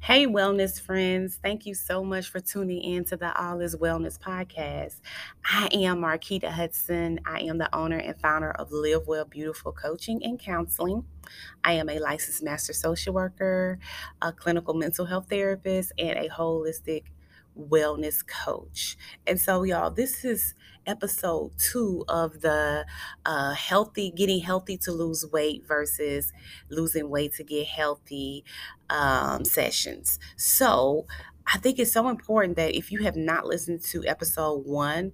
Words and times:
Hey, 0.00 0.26
wellness 0.26 0.80
friends. 0.80 1.38
Thank 1.42 1.66
you 1.66 1.74
so 1.74 2.02
much 2.02 2.28
for 2.28 2.40
tuning 2.40 2.82
in 2.82 3.04
to 3.06 3.16
the 3.16 3.36
All 3.38 3.60
is 3.60 3.76
Wellness 3.76 4.18
podcast. 4.18 5.00
I 5.44 5.68
am 5.72 6.00
Marquita 6.00 6.50
Hudson. 6.50 7.20
I 7.26 7.40
am 7.40 7.58
the 7.58 7.74
owner 7.76 7.98
and 7.98 8.18
founder 8.18 8.52
of 8.52 8.72
Live 8.72 9.06
Well 9.06 9.26
Beautiful 9.26 9.72
Coaching 9.72 10.24
and 10.24 10.38
Counseling. 10.38 11.04
I 11.62 11.72
am 11.72 11.90
a 11.90 11.98
licensed 11.98 12.42
master 12.42 12.72
social 12.72 13.12
worker, 13.12 13.78
a 14.22 14.32
clinical 14.32 14.72
mental 14.72 15.04
health 15.04 15.26
therapist, 15.28 15.92
and 15.98 16.18
a 16.18 16.28
holistic 16.28 17.02
wellness 17.58 18.26
coach. 18.26 18.96
And 19.26 19.40
so, 19.40 19.62
y'all, 19.62 19.90
this 19.90 20.24
is 20.24 20.54
episode 20.86 21.52
two 21.58 22.04
of 22.08 22.40
the 22.40 22.86
uh, 23.26 23.52
healthy, 23.52 24.10
getting 24.10 24.40
healthy 24.40 24.76
to 24.78 24.92
lose 24.92 25.26
weight 25.32 25.64
versus 25.66 26.32
losing 26.70 27.10
weight 27.10 27.34
to 27.34 27.44
get 27.44 27.66
healthy 27.66 28.44
um, 28.90 29.44
sessions. 29.44 30.18
So, 30.36 31.06
I 31.52 31.58
think 31.58 31.78
it's 31.78 31.92
so 31.92 32.08
important 32.08 32.56
that 32.56 32.74
if 32.76 32.92
you 32.92 33.02
have 33.04 33.16
not 33.16 33.46
listened 33.46 33.82
to 33.84 34.04
episode 34.06 34.66
one 34.66 35.12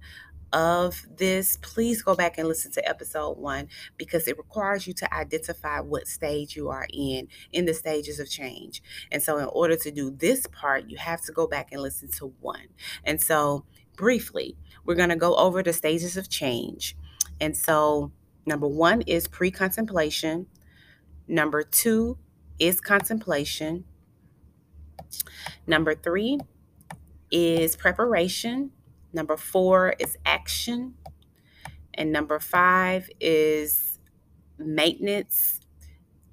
of 0.53 1.05
this, 1.17 1.57
please 1.61 2.01
go 2.01 2.15
back 2.15 2.37
and 2.37 2.47
listen 2.47 2.71
to 2.73 2.87
episode 2.87 3.37
one 3.37 3.67
because 3.97 4.27
it 4.27 4.37
requires 4.37 4.87
you 4.87 4.93
to 4.93 5.13
identify 5.13 5.79
what 5.79 6.07
stage 6.07 6.55
you 6.55 6.69
are 6.69 6.87
in 6.93 7.27
in 7.51 7.65
the 7.65 7.73
stages 7.73 8.19
of 8.19 8.29
change. 8.29 8.81
And 9.11 9.21
so, 9.21 9.37
in 9.37 9.45
order 9.45 9.75
to 9.77 9.91
do 9.91 10.11
this 10.11 10.47
part, 10.47 10.89
you 10.89 10.97
have 10.97 11.21
to 11.23 11.31
go 11.31 11.47
back 11.47 11.69
and 11.71 11.81
listen 11.81 12.09
to 12.13 12.33
one. 12.39 12.67
And 13.03 13.21
so, 13.21 13.65
briefly, 13.97 14.57
we're 14.85 14.95
going 14.95 15.09
to 15.09 15.15
go 15.15 15.35
over 15.35 15.63
the 15.63 15.73
stages 15.73 16.17
of 16.17 16.29
change. 16.29 16.95
And 17.41 17.55
so, 17.55 18.11
number 18.45 18.67
one 18.67 19.01
is 19.01 19.27
pre 19.27 19.51
contemplation, 19.51 20.47
number 21.27 21.63
two 21.63 22.17
is 22.59 22.79
contemplation, 22.79 23.85
number 25.67 25.95
three 25.95 26.39
is 27.31 27.75
preparation. 27.75 28.71
Number 29.15 29.37
four 29.37 29.95
is 29.97 30.17
action. 30.25 30.95
And 31.93 32.11
number 32.11 32.37
five 32.37 33.09
is 33.21 33.97
maintenance. 34.57 35.61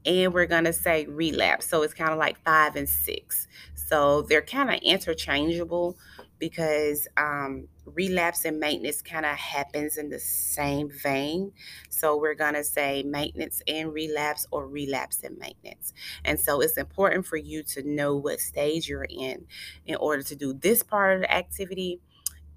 And 0.05 0.35
we're 0.35 0.47
going 0.47 0.65
to 0.65 0.73
say 0.73 1.07
relapse. 1.07 1.69
So 1.69 1.83
it's 1.83 1.95
kind 1.95 2.11
of 2.11 2.19
like 2.19 2.43
five 2.45 2.75
and 2.75 2.89
six. 2.89 3.47
So 3.77 4.23
they're 4.23 4.43
kind 4.43 4.69
of 4.69 4.81
interchangeable 4.83 5.97
because 6.41 7.07
um, 7.17 7.69
relapse 7.85 8.45
and 8.45 8.59
maintenance 8.59 9.01
kind 9.01 9.25
of 9.25 9.37
happens 9.37 9.97
in 9.97 10.09
the 10.09 10.19
same 10.19 10.91
vein. 10.91 11.53
So 11.89 12.19
we're 12.19 12.35
going 12.35 12.55
to 12.55 12.65
say 12.65 13.05
maintenance 13.05 13.63
and 13.69 13.93
relapse 13.93 14.45
or 14.51 14.67
relapse 14.67 15.23
and 15.23 15.39
maintenance. 15.39 15.93
And 16.25 16.41
so 16.41 16.61
it's 16.61 16.77
important 16.77 17.27
for 17.27 17.37
you 17.37 17.63
to 17.75 17.89
know 17.89 18.17
what 18.17 18.41
stage 18.41 18.89
you're 18.89 19.07
in 19.09 19.47
in 19.87 19.95
order 19.95 20.25
to 20.25 20.35
do 20.35 20.53
this 20.53 20.83
part 20.83 21.15
of 21.15 21.21
the 21.21 21.33
activity 21.33 22.01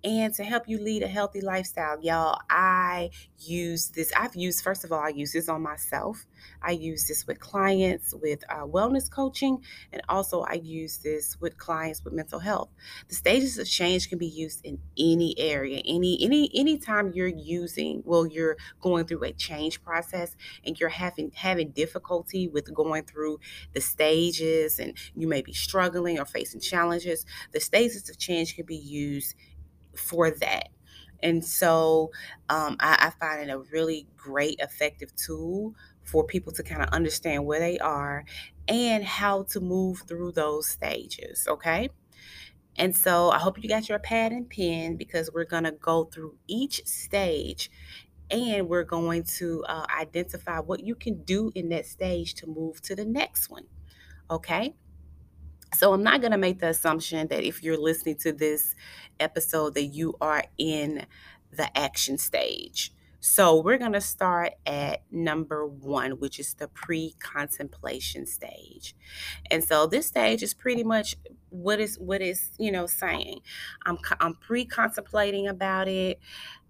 and 0.06 0.36
to 0.36 0.44
help 0.44 0.70
you 0.70 0.78
lead 0.78 1.02
a 1.02 1.08
healthy 1.08 1.42
lifestyle. 1.42 2.00
Y'all, 2.00 2.40
I 2.48 3.10
use 3.40 3.90
this. 3.90 4.12
I've 4.16 4.36
used, 4.36 4.64
first 4.64 4.86
of 4.86 4.92
all, 4.92 5.00
I 5.00 5.10
use 5.10 5.34
this 5.34 5.50
on 5.50 5.64
myself. 5.64 6.28
I 6.62 6.72
use 6.72 7.08
this 7.08 7.26
with 7.26 7.40
clients 7.40 8.14
with 8.22 8.44
uh, 8.48 8.66
wellness 8.68 9.10
coaching, 9.10 9.64
and 9.92 10.04
also 10.08 10.42
I 10.42 10.62
use 10.64 11.00
this 11.00 11.42
with 11.42 11.58
clients 11.58 12.04
with 12.04 12.14
mental 12.14 12.40
health. 12.40 12.70
The 13.08 13.16
stages 13.16 13.58
of 13.58 13.68
change 13.68 14.08
can 14.08 14.20
be 14.20 14.28
used 14.28 14.64
in 14.64 14.78
any 14.96 15.34
area, 15.40 15.82
any 15.84 16.20
any 16.24 16.52
anytime 16.54 17.12
you're 17.16 17.28
using, 17.28 18.04
well, 18.06 18.28
you're 18.28 18.58
going 18.82 19.06
through 19.06 19.24
a 19.24 19.34
change 19.34 19.84
process 19.84 20.36
and 20.64 20.80
you're 20.80 20.90
having 20.90 21.32
having 21.34 21.72
difficulty 21.72 22.48
with 22.48 22.72
going 22.76 23.06
through 23.06 23.40
the 23.74 23.82
stages, 23.82 24.78
and 24.78 24.96
you 25.16 25.28
may 25.28 25.42
be 25.42 25.54
struggling 25.54 26.20
or 26.20 26.26
facing 26.26 26.62
challenges. 26.62 27.26
The 27.54 27.60
stages 27.60 28.08
of 28.08 28.20
change 28.20 28.56
can 28.56 28.68
be 28.68 28.78
used 28.78 29.34
for 29.98 30.32
that. 30.32 30.70
And 31.24 31.44
so 31.44 32.12
um, 32.50 32.78
I, 32.80 33.08
I 33.08 33.10
find 33.20 33.50
it 33.50 33.52
a 33.52 33.60
really 33.60 34.08
great, 34.16 34.60
effective 34.60 35.16
tool 35.16 35.74
for 36.04 36.24
people 36.24 36.54
to 36.54 36.64
kind 36.64 36.84
of 36.84 36.90
understand 36.90 37.46
where 37.46 37.60
they 37.60 37.80
are 37.80 38.26
and 38.68 39.04
how 39.04 39.44
to 39.44 39.60
move 39.60 40.04
through 40.08 40.34
those 40.34 40.68
stages. 40.68 41.48
Okay. 41.48 41.90
And 42.78 42.96
so 42.96 43.32
I 43.32 43.40
hope 43.40 43.62
you 43.64 43.70
got 43.70 43.88
your 43.88 44.00
pad 44.00 44.34
and 44.34 44.50
pen 44.50 44.98
because 44.98 45.32
we're 45.34 45.46
going 45.46 45.64
to 45.64 45.72
go 45.72 46.06
through 46.06 46.36
each 46.48 46.86
stage 46.86 47.72
and 48.30 48.68
we're 48.68 48.84
going 48.84 49.24
to 49.24 49.64
uh, 49.68 49.86
identify 49.98 50.60
what 50.60 50.84
you 50.84 50.96
can 50.96 51.24
do 51.24 51.52
in 51.56 51.70
that 51.70 51.86
stage 51.86 52.34
to 52.36 52.48
move 52.48 52.82
to 52.82 52.96
the 52.96 53.06
next 53.06 53.50
one. 53.50 53.66
Okay. 54.30 54.74
So 55.76 55.94
I'm 55.94 56.04
not 56.04 56.22
going 56.22 56.32
to 56.32 56.38
make 56.38 56.60
the 56.60 56.70
assumption 56.70 57.28
that 57.28 57.44
if 57.44 57.62
you're 57.62 57.78
listening 57.78 58.16
to 58.18 58.32
this 58.32 58.76
episode 59.20 59.74
that 59.76 59.86
you 59.86 60.16
are 60.22 60.46
in 60.58 61.06
the 61.52 61.78
action 61.78 62.18
stage. 62.18 62.94
So 63.20 63.60
we're 63.60 63.78
going 63.78 63.94
to 63.94 64.02
start 64.02 64.54
at 64.66 65.02
number 65.12 65.66
1, 65.66 66.12
which 66.12 66.40
is 66.40 66.54
the 66.54 66.68
pre-contemplation 66.68 68.26
stage. 68.26 68.96
And 69.50 69.64
so 69.64 69.88
this 69.88 70.08
stage 70.08 70.44
is 70.44 70.54
pretty 70.54 70.84
much 70.84 71.16
what 71.56 71.80
is 71.80 71.98
what 72.00 72.22
is, 72.22 72.52
you 72.60 72.72
know, 72.72 72.86
saying. 72.88 73.40
I'm 73.86 73.98
I'm 74.20 74.36
pre-contemplating 74.36 75.48
about 75.48 75.88
it. 75.88 76.20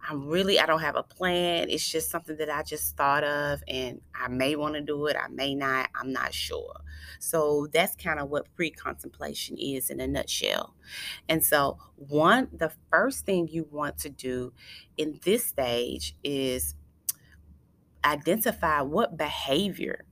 I'm 0.07 0.28
really, 0.28 0.59
I 0.59 0.66
don't 0.68 0.81
have 0.81 0.96
a 0.96 1.03
plan. 1.03 1.69
It's 1.69 1.90
just 1.90 2.12
something 2.12 2.38
that 2.38 2.50
I 2.50 2.63
just 2.63 2.96
thought 2.96 3.23
of 3.23 3.63
and 3.68 4.01
I 4.13 4.28
may 4.28 4.56
want 4.56 4.75
to 4.75 4.81
do 4.81 5.07
it. 5.07 5.16
I 5.16 5.28
may 5.29 5.56
not. 5.56 5.90
I'm 5.96 6.13
not 6.13 6.34
sure. 6.34 6.81
So 7.19 7.68
that's 7.73 7.96
kind 7.96 8.19
of 8.19 8.29
what 8.29 8.53
pre 8.56 8.69
contemplation 8.72 9.57
is 9.57 9.90
in 9.90 10.00
a 10.00 10.07
nutshell. 10.07 10.75
And 11.28 11.44
so, 11.44 11.79
one, 11.96 12.50
the 12.53 12.72
first 12.91 13.25
thing 13.25 13.47
you 13.47 13.67
want 13.72 13.97
to 14.00 14.09
do 14.09 14.53
in 14.97 15.19
this 15.23 15.46
stage 15.46 16.16
is 16.23 16.75
identify 18.03 18.81
what 18.81 19.17
behavior 19.17 20.05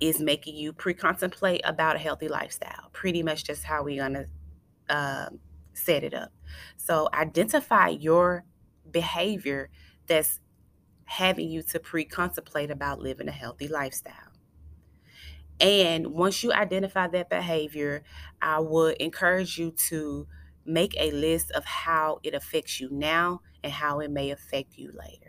is 0.00 0.20
making 0.20 0.56
you 0.56 0.72
pre 0.72 0.94
contemplate 0.94 1.60
about 1.64 1.96
a 1.96 1.98
healthy 1.98 2.28
lifestyle. 2.28 2.90
Pretty 2.92 3.22
much 3.22 3.44
just 3.44 3.64
how 3.64 3.82
we're 3.82 4.08
to 4.08 4.26
uh, 4.88 5.28
set 5.72 6.04
it 6.04 6.14
up. 6.14 6.32
So 6.76 7.08
identify 7.12 7.88
your 7.88 8.44
behavior 8.90 9.70
that's 10.06 10.40
having 11.04 11.48
you 11.48 11.62
to 11.62 11.80
pre 11.80 12.04
contemplate 12.04 12.70
about 12.70 13.00
living 13.00 13.28
a 13.28 13.32
healthy 13.32 13.68
lifestyle. 13.68 14.32
And 15.60 16.08
once 16.08 16.42
you 16.42 16.52
identify 16.52 17.06
that 17.08 17.30
behavior, 17.30 18.02
I 18.42 18.58
would 18.58 18.96
encourage 18.96 19.58
you 19.58 19.70
to 19.70 20.26
make 20.66 20.94
a 20.98 21.10
list 21.12 21.50
of 21.52 21.64
how 21.64 22.18
it 22.22 22.34
affects 22.34 22.80
you 22.80 22.88
now 22.90 23.40
and 23.62 23.72
how 23.72 24.00
it 24.00 24.10
may 24.10 24.30
affect 24.30 24.76
you 24.76 24.92
later. 24.92 25.23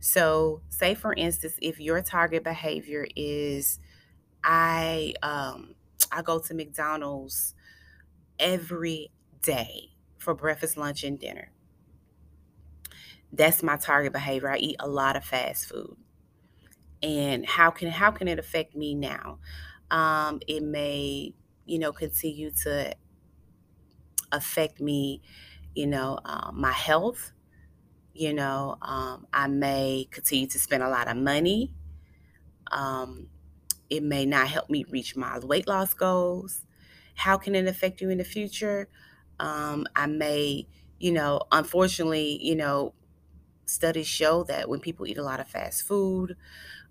So, 0.00 0.62
say 0.68 0.94
for 0.94 1.12
instance, 1.14 1.58
if 1.60 1.80
your 1.80 2.00
target 2.02 2.44
behavior 2.44 3.06
is 3.16 3.78
I 4.44 5.14
um 5.22 5.74
I 6.12 6.22
go 6.22 6.38
to 6.40 6.54
McDonald's 6.54 7.54
every 8.38 9.10
day 9.42 9.90
for 10.18 10.34
breakfast, 10.34 10.76
lunch, 10.76 11.04
and 11.04 11.18
dinner. 11.18 11.50
That's 13.32 13.62
my 13.62 13.76
target 13.76 14.12
behavior. 14.12 14.50
I 14.50 14.58
eat 14.58 14.76
a 14.80 14.88
lot 14.88 15.16
of 15.16 15.24
fast 15.24 15.66
food. 15.68 15.96
And 17.02 17.46
how 17.46 17.70
can 17.70 17.90
how 17.90 18.10
can 18.10 18.26
it 18.28 18.38
affect 18.38 18.74
me 18.74 18.94
now? 18.94 19.38
Um, 19.90 20.40
it 20.48 20.62
may, 20.62 21.34
you 21.64 21.78
know, 21.78 21.92
continue 21.92 22.50
to 22.64 22.94
affect 24.32 24.80
me, 24.80 25.22
you 25.74 25.86
know, 25.86 26.18
um, 26.24 26.60
my 26.60 26.72
health. 26.72 27.32
You 28.14 28.34
know, 28.34 28.76
um, 28.82 29.26
I 29.32 29.46
may 29.46 30.08
continue 30.10 30.48
to 30.48 30.58
spend 30.58 30.82
a 30.82 30.88
lot 30.88 31.08
of 31.08 31.16
money. 31.16 31.72
Um, 32.70 33.28
it 33.90 34.02
may 34.02 34.26
not 34.26 34.48
help 34.48 34.70
me 34.70 34.84
reach 34.90 35.16
my 35.16 35.38
weight 35.40 35.68
loss 35.68 35.94
goals. 35.94 36.66
How 37.14 37.36
can 37.36 37.54
it 37.54 37.66
affect 37.66 38.00
you 38.00 38.10
in 38.10 38.18
the 38.18 38.24
future? 38.24 38.88
Um, 39.40 39.86
I 39.96 40.06
may, 40.06 40.66
you 40.98 41.12
know, 41.12 41.40
unfortunately, 41.52 42.38
you 42.42 42.56
know, 42.56 42.94
studies 43.66 44.06
show 44.06 44.44
that 44.44 44.68
when 44.68 44.80
people 44.80 45.06
eat 45.06 45.18
a 45.18 45.22
lot 45.22 45.40
of 45.40 45.48
fast 45.48 45.82
food, 45.86 46.36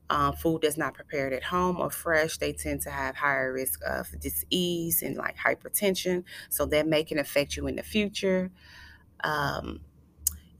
um, 0.09 0.33
food 0.33 0.61
that's 0.61 0.77
not 0.77 0.93
prepared 0.93 1.33
at 1.33 1.43
home 1.43 1.79
or 1.79 1.89
fresh, 1.89 2.37
they 2.37 2.53
tend 2.53 2.81
to 2.81 2.89
have 2.89 3.15
higher 3.15 3.51
risk 3.53 3.81
of 3.85 4.07
disease 4.19 5.03
and 5.03 5.17
like 5.17 5.37
hypertension. 5.37 6.23
So 6.49 6.65
that 6.67 6.87
may 6.87 7.03
can 7.03 7.19
affect 7.19 7.57
you 7.57 7.67
in 7.67 7.75
the 7.75 7.83
future. 7.83 8.51
Um, 9.23 9.81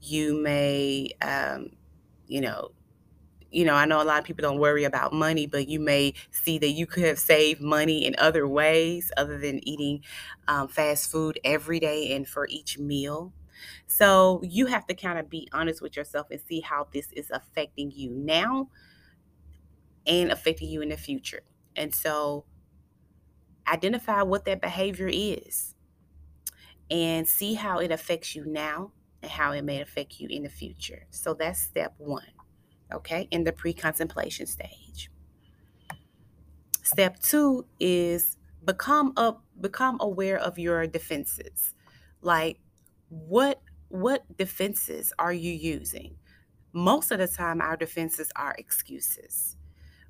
you 0.00 0.40
may, 0.40 1.10
um, 1.22 1.70
you 2.26 2.40
know, 2.40 2.70
you 3.50 3.64
know, 3.64 3.74
I 3.74 3.86
know 3.86 4.02
a 4.02 4.04
lot 4.04 4.18
of 4.18 4.24
people 4.24 4.42
don't 4.42 4.58
worry 4.58 4.84
about 4.84 5.12
money, 5.12 5.46
but 5.46 5.68
you 5.68 5.80
may 5.80 6.14
see 6.30 6.58
that 6.58 6.70
you 6.70 6.86
could 6.86 7.04
have 7.04 7.18
saved 7.18 7.60
money 7.60 8.04
in 8.04 8.14
other 8.18 8.46
ways 8.46 9.10
other 9.16 9.38
than 9.38 9.66
eating 9.66 10.04
um, 10.48 10.68
fast 10.68 11.10
food 11.10 11.40
every 11.44 11.80
day 11.80 12.14
and 12.14 12.28
for 12.28 12.46
each 12.48 12.78
meal. 12.78 13.32
So 13.86 14.42
you 14.44 14.66
have 14.66 14.86
to 14.86 14.94
kind 14.94 15.18
of 15.18 15.30
be 15.30 15.48
honest 15.52 15.80
with 15.80 15.96
yourself 15.96 16.28
and 16.30 16.40
see 16.40 16.60
how 16.60 16.88
this 16.92 17.10
is 17.12 17.30
affecting 17.30 17.90
you 17.90 18.10
now 18.10 18.68
and 20.06 20.30
affecting 20.30 20.68
you 20.68 20.82
in 20.82 20.90
the 20.90 20.96
future. 20.96 21.42
And 21.74 21.94
so 21.94 22.44
identify 23.66 24.22
what 24.22 24.44
that 24.44 24.60
behavior 24.60 25.08
is 25.10 25.74
and 26.90 27.26
see 27.28 27.54
how 27.54 27.78
it 27.78 27.90
affects 27.90 28.34
you 28.34 28.44
now 28.46 28.92
and 29.22 29.30
how 29.30 29.52
it 29.52 29.62
may 29.62 29.80
affect 29.80 30.20
you 30.20 30.28
in 30.28 30.42
the 30.44 30.48
future. 30.48 31.06
So 31.10 31.34
that's 31.34 31.60
step 31.60 31.94
one, 31.98 32.26
okay, 32.92 33.28
in 33.30 33.44
the 33.44 33.52
pre 33.52 33.72
contemplation 33.72 34.46
stage. 34.46 35.10
Step 36.82 37.18
two 37.18 37.66
is 37.80 38.36
become 38.64 39.12
up 39.16 39.44
become 39.60 39.98
aware 40.00 40.38
of 40.38 40.58
your 40.58 40.86
defenses. 40.86 41.74
Like 42.22 42.58
what 43.08 43.60
what 43.88 44.24
defenses 44.36 45.12
are 45.18 45.32
you 45.32 45.52
using? 45.52 46.16
Most 46.72 47.10
of 47.10 47.18
the 47.18 47.28
time 47.28 47.60
our 47.60 47.76
defenses 47.76 48.30
are 48.36 48.54
excuses. 48.58 49.56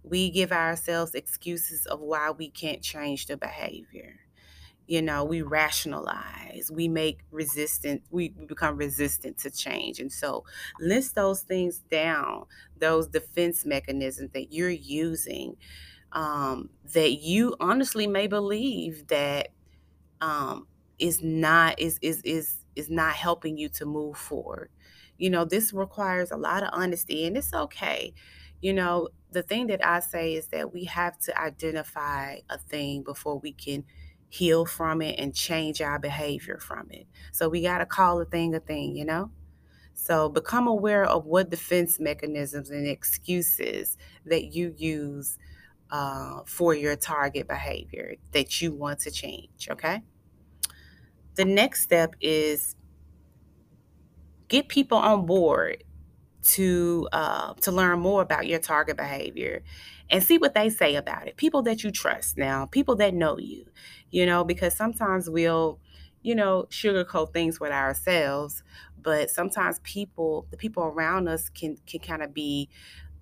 We 0.03 0.31
give 0.31 0.53
ourselves 0.53 1.15
excuses 1.15 1.87
of 1.87 2.01
why 2.01 2.31
we 2.31 2.51
can't 2.51 2.83
change 2.83 3.27
the 3.27 3.37
behavior 3.37 4.21
you 4.89 5.03
know 5.03 5.25
we 5.25 5.43
rationalize 5.43 6.71
we 6.73 6.89
make 6.89 7.21
resistant 7.31 8.03
we 8.11 8.31
become 8.31 8.77
resistant 8.77 9.39
to 9.39 9.51
change. 9.51 10.01
And 10.01 10.13
so 10.13 10.45
list 10.81 11.15
those 11.15 11.43
things 11.43 11.81
down 11.91 12.47
those 12.77 13.09
defense 13.09 13.67
mechanisms 13.67 14.33
that 14.33 14.53
you're 14.53 14.71
using 14.71 15.57
um, 16.13 16.71
that 16.95 17.13
you 17.23 17.57
honestly 17.61 18.07
may 18.07 18.27
believe 18.29 19.09
that 19.09 19.51
um, 20.21 20.67
is 20.99 21.23
not 21.23 21.79
is 21.79 21.99
is 22.03 22.23
is 22.23 22.65
is 22.77 22.91
not 22.91 23.15
helping 23.15 23.57
you 23.57 23.69
to 23.71 23.87
move 23.87 24.17
forward. 24.17 24.71
You 25.19 25.31
know 25.31 25.45
this 25.45 25.73
requires 25.73 26.31
a 26.31 26.37
lot 26.37 26.63
of 26.63 26.71
honesty 26.73 27.27
and 27.27 27.37
it's 27.37 27.53
okay. 27.55 28.15
You 28.61 28.73
know 28.73 29.09
the 29.31 29.43
thing 29.43 29.67
that 29.67 29.87
i 29.87 30.01
say 30.01 30.33
is 30.35 30.49
that 30.49 30.73
we 30.73 30.85
have 30.85 31.19
to 31.19 31.39
identify 31.39 32.39
a 32.49 32.59
thing 32.59 33.03
before 33.03 33.39
we 33.39 33.53
can 33.53 33.85
heal 34.29 34.67
from 34.67 35.01
it 35.03 35.19
and 35.19 35.35
change 35.35 35.81
our 35.81 35.99
behavior 35.99 36.59
from 36.59 36.89
it. 36.91 37.07
So 37.33 37.49
we 37.49 37.63
got 37.63 37.79
to 37.79 37.87
call 37.87 38.21
a 38.21 38.25
thing 38.25 38.55
a 38.55 38.61
thing, 38.61 38.97
you 38.97 39.05
know? 39.05 39.31
So 39.95 40.29
become 40.29 40.69
aware 40.69 41.05
of 41.05 41.27
what 41.27 41.51
defense 41.51 41.99
mechanisms 41.99 42.71
and 42.71 42.87
excuses 42.87 43.97
that 44.27 44.55
you 44.55 44.75
use 44.77 45.39
uh, 45.91 46.43
for 46.47 46.75
your 46.75 46.95
target 46.97 47.49
behavior 47.49 48.15
that 48.33 48.61
you 48.61 48.73
want 48.73 49.01
to 49.01 49.11
change, 49.11 49.69
okay? 49.71 50.03
The 51.35 51.45
next 51.45 51.83
step 51.83 52.15
is 52.21 52.77
get 54.49 54.69
people 54.69 54.99
on 54.99 55.27
board 55.27 55.85
to 56.43 57.09
uh, 57.13 57.55
to 57.55 57.73
learn 57.73 58.01
more 58.01 58.23
about 58.23 58.47
your 58.47 58.59
target 58.59 58.97
behavior 58.97 59.63
and 60.11 60.23
see 60.23 60.39
what 60.39 60.55
they 60.55 60.71
say 60.71 60.97
about 60.97 61.27
it. 61.27 61.37
People 61.37 61.63
that 61.63 61.85
you 61.85 61.91
trust 61.91 62.39
now, 62.39 62.67
people 62.67 62.97
that 62.97 63.15
know 63.15 63.39
you, 63.39 63.67
you 64.11 64.25
know, 64.25 64.45
because 64.45 64.75
sometimes 64.75 65.29
we'll, 65.29 65.79
you 66.23 66.35
know, 66.35 66.67
sugarcoat 66.71 67.33
things 67.33 67.61
with 67.61 67.73
ourselves, 67.73 68.63
but 69.01 69.31
sometimes 69.31 69.81
people, 69.81 70.47
the 70.51 70.57
people 70.57 70.83
around 70.83 71.29
us 71.29 71.49
can 71.49 71.77
can 71.87 72.01
kind 72.01 72.23
of 72.23 72.35
be 72.35 72.69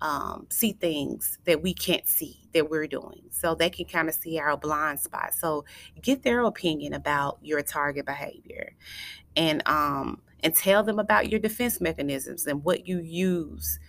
um, 0.01 0.45
see 0.49 0.73
things 0.73 1.39
that 1.45 1.61
we 1.61 1.73
can't 1.73 2.07
see 2.07 2.47
that 2.53 2.69
we're 2.69 2.87
doing. 2.87 3.23
So 3.31 3.55
they 3.55 3.69
can 3.69 3.85
kind 3.85 4.09
of 4.09 4.15
see 4.15 4.39
our 4.39 4.55
blind 4.57 4.99
spot. 4.99 5.33
So 5.33 5.65
get 6.01 6.23
their 6.23 6.43
opinion 6.43 6.93
about 6.93 7.39
your 7.41 7.61
target 7.61 8.05
behavior. 8.05 8.75
And 9.35 9.67
um, 9.67 10.21
and 10.43 10.55
tell 10.55 10.83
them 10.83 10.99
about 10.99 11.29
your 11.29 11.39
defense 11.39 11.81
mechanisms 11.81 12.45
and 12.45 12.63
what 12.63 12.87
you 12.87 12.99
use 12.99 13.79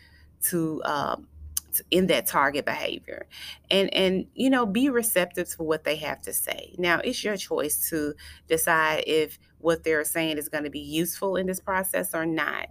to 0.44 0.82
um, 0.84 1.28
in 1.90 2.06
that 2.06 2.26
target 2.26 2.64
behavior 2.64 3.26
and 3.70 3.92
and 3.94 4.26
you 4.34 4.50
know 4.50 4.66
be 4.66 4.88
receptive 4.88 5.48
to 5.48 5.62
what 5.62 5.84
they 5.84 5.96
have 5.96 6.20
to 6.22 6.32
say. 6.32 6.74
Now 6.78 7.00
it's 7.00 7.22
your 7.22 7.36
choice 7.36 7.88
to 7.90 8.14
decide 8.48 9.04
if 9.06 9.38
what 9.58 9.84
they're 9.84 10.04
saying 10.04 10.38
is 10.38 10.48
going 10.48 10.64
to 10.64 10.70
be 10.70 10.80
useful 10.80 11.36
in 11.36 11.46
this 11.46 11.60
process 11.60 12.14
or 12.14 12.24
not 12.24 12.68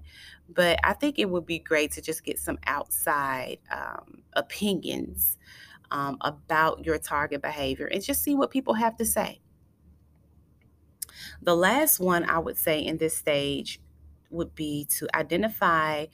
but 0.50 0.80
i 0.86 0.94
think 0.94 1.20
it 1.20 1.30
would 1.30 1.46
be 1.46 1.60
great 1.60 1.92
to 1.92 2.02
just 2.02 2.24
get 2.24 2.40
some 2.40 2.58
outside 2.66 3.58
um, 3.70 4.20
opinions 4.38 5.38
um, 5.92 6.18
about 6.22 6.86
your 6.86 6.98
target 6.98 7.42
behavior 7.42 7.88
and 7.88 8.04
just 8.04 8.24
see 8.24 8.36
what 8.36 8.52
people 8.52 8.74
have 8.74 8.98
to 8.98 9.06
say. 9.06 9.40
The 11.42 11.56
last 11.56 12.00
one 12.00 12.30
I 12.30 12.40
would 12.40 12.58
say 12.58 12.80
in 12.80 12.98
this 12.98 13.16
stage 13.16 13.80
would 14.30 14.54
be 14.56 14.86
to 14.98 15.08
identify 15.16 16.06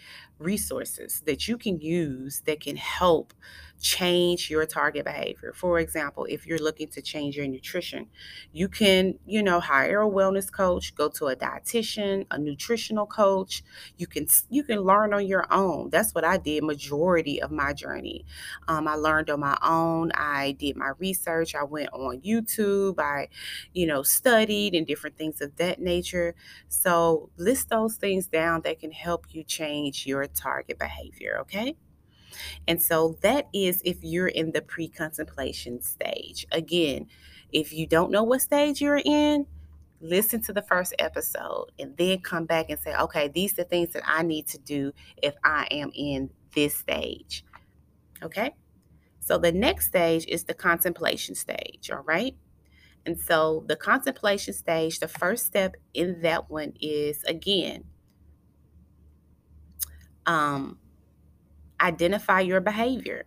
resources 0.44 1.22
that 1.26 1.48
you 1.48 1.58
can 1.58 1.80
use 1.80 2.42
that 2.46 2.60
can 2.62 2.76
help 2.78 3.34
change 3.82 4.50
your 4.50 4.66
target 4.66 5.04
behavior. 5.04 5.52
For 5.54 5.78
example, 5.80 6.26
if 6.30 6.46
you're 6.48 6.60
looking 6.60 6.88
to 6.90 7.02
change 7.02 7.36
your 7.36 7.48
nutrition, 7.48 8.08
you 8.54 8.70
can, 8.70 9.20
you 9.26 9.44
know, 9.44 9.60
hire 9.60 10.02
a 10.02 10.10
wellness 10.10 10.50
coach, 10.52 10.96
go 10.96 11.10
to 11.10 11.28
a 11.28 11.36
dietitian, 11.36 12.26
a 12.32 12.38
nutritional 12.38 13.06
coach. 13.06 13.64
You 13.98 14.08
can 14.08 14.28
you 14.50 14.64
can 14.64 14.80
learn 14.80 15.14
on 15.14 15.28
your 15.28 15.52
own. 15.52 15.90
That's 15.90 16.14
what 16.14 16.24
I 16.24 16.38
did 16.38 16.64
majority 16.64 17.42
of 17.42 17.52
my 17.52 17.74
journey. 17.74 18.26
Um, 18.68 18.88
I 18.88 18.96
learned 18.96 19.30
on 19.30 19.40
my 19.42 19.58
own. 19.62 20.12
I 20.14 20.54
did 20.54 20.78
my 20.78 20.92
research. 21.00 21.56
I 21.56 21.64
went 21.64 21.90
on 21.94 22.22
YouTube. 22.22 23.00
I, 23.00 23.28
you 23.74 23.86
know, 23.86 24.04
studied 24.04 24.74
and 24.76 24.86
different 24.88 25.18
things 25.18 25.42
of 25.42 25.56
that 25.58 25.80
nature. 25.82 26.36
So 26.70 27.30
list 27.38 27.70
those 27.70 27.96
things 27.96 28.28
down 28.28 28.62
that 28.62 28.80
can 28.80 28.92
help 28.92 29.26
you 29.30 29.44
change 29.44 30.06
your 30.06 30.26
target 30.34 30.80
behavior. 30.80 31.38
Okay. 31.42 31.76
And 32.68 32.82
so 32.82 33.18
that 33.22 33.48
is 33.54 33.82
if 33.86 33.98
you're 34.02 34.28
in 34.28 34.52
the 34.52 34.62
pre 34.62 34.88
contemplation 34.88 35.82
stage. 35.82 36.46
Again, 36.52 37.08
if 37.52 37.72
you 37.74 37.86
don't 37.86 38.12
know 38.12 38.24
what 38.24 38.42
stage 38.42 38.82
you're 38.82 39.02
in, 39.04 39.46
listen 40.02 40.42
to 40.42 40.54
the 40.54 40.62
first 40.62 40.94
episode 41.00 41.68
and 41.80 41.96
then 41.98 42.20
come 42.20 42.46
back 42.46 42.70
and 42.70 42.80
say, 42.80 42.96
okay, 42.96 43.30
these 43.30 43.54
are 43.54 43.58
the 43.58 43.64
things 43.66 43.94
that 43.94 44.04
I 44.06 44.24
need 44.24 44.48
to 44.48 44.58
do 44.58 44.92
if 45.22 45.34
I 45.44 45.68
am 45.72 45.92
in 45.94 46.30
this 46.54 46.76
stage. 46.76 47.46
Okay? 48.22 48.52
So 49.20 49.38
the 49.38 49.52
next 49.52 49.88
stage 49.88 50.26
is 50.28 50.44
the 50.44 50.54
contemplation 50.54 51.36
stage, 51.36 51.90
all 51.92 52.04
right? 52.04 52.36
And 53.06 53.20
so 53.20 53.64
the 53.68 53.76
contemplation 53.76 54.54
stage, 54.54 55.00
the 55.00 55.08
first 55.08 55.46
step 55.46 55.76
in 55.94 56.22
that 56.22 56.50
one 56.50 56.74
is 56.82 57.24
again, 57.24 57.86
um, 60.26 60.78
identify 61.80 62.40
your 62.40 62.62
behavior, 62.62 63.26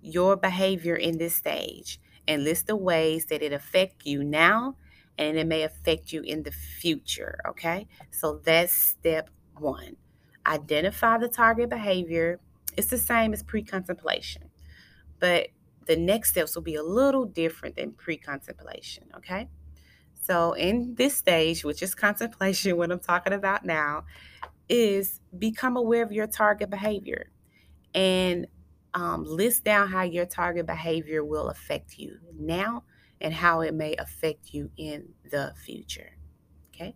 your 0.00 0.36
behavior 0.36 0.96
in 0.96 1.18
this 1.18 1.34
stage, 1.34 2.00
and 2.26 2.44
list 2.44 2.66
the 2.66 2.76
ways 2.76 3.26
that 3.26 3.42
it 3.42 3.52
affect 3.52 4.06
you 4.06 4.24
now 4.24 4.76
and 5.18 5.36
it 5.36 5.46
may 5.46 5.62
affect 5.62 6.12
you 6.12 6.22
in 6.22 6.42
the 6.42 6.50
future. 6.50 7.38
Okay, 7.48 7.86
so 8.10 8.40
that's 8.44 8.72
step 8.72 9.30
one. 9.58 9.96
Identify 10.46 11.18
the 11.18 11.28
target 11.28 11.70
behavior. 11.70 12.40
It's 12.76 12.88
the 12.88 12.98
same 12.98 13.32
as 13.32 13.42
pre 13.42 13.62
contemplation, 13.62 14.50
but 15.20 15.48
the 15.86 15.96
next 15.96 16.30
steps 16.30 16.54
will 16.54 16.62
be 16.62 16.74
a 16.74 16.82
little 16.82 17.24
different 17.24 17.76
than 17.76 17.92
pre 17.92 18.16
contemplation. 18.16 19.04
Okay, 19.16 19.48
so 20.20 20.52
in 20.54 20.94
this 20.96 21.16
stage, 21.16 21.64
which 21.64 21.82
is 21.82 21.94
contemplation, 21.94 22.76
what 22.76 22.90
I'm 22.90 23.00
talking 23.00 23.32
about 23.32 23.64
now, 23.64 24.04
is 24.68 25.20
become 25.38 25.76
aware 25.76 26.02
of 26.02 26.12
your 26.12 26.26
target 26.26 26.70
behavior 26.70 27.30
and 27.94 28.46
um, 28.94 29.24
list 29.24 29.64
down 29.64 29.88
how 29.88 30.02
your 30.02 30.26
target 30.26 30.66
behavior 30.66 31.24
will 31.24 31.48
affect 31.48 31.98
you 31.98 32.18
now 32.38 32.84
and 33.20 33.34
how 33.34 33.60
it 33.60 33.74
may 33.74 33.94
affect 33.96 34.52
you 34.52 34.70
in 34.76 35.08
the 35.30 35.52
future. 35.56 36.16
Okay. 36.74 36.94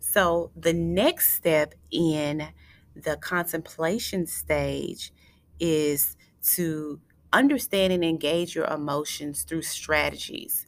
So, 0.00 0.50
the 0.56 0.72
next 0.72 1.34
step 1.34 1.74
in 1.90 2.48
the 2.94 3.16
contemplation 3.16 4.26
stage 4.26 5.12
is 5.60 6.16
to 6.42 7.00
understand 7.32 7.92
and 7.92 8.04
engage 8.04 8.54
your 8.54 8.66
emotions 8.66 9.42
through 9.42 9.62
strategies, 9.62 10.66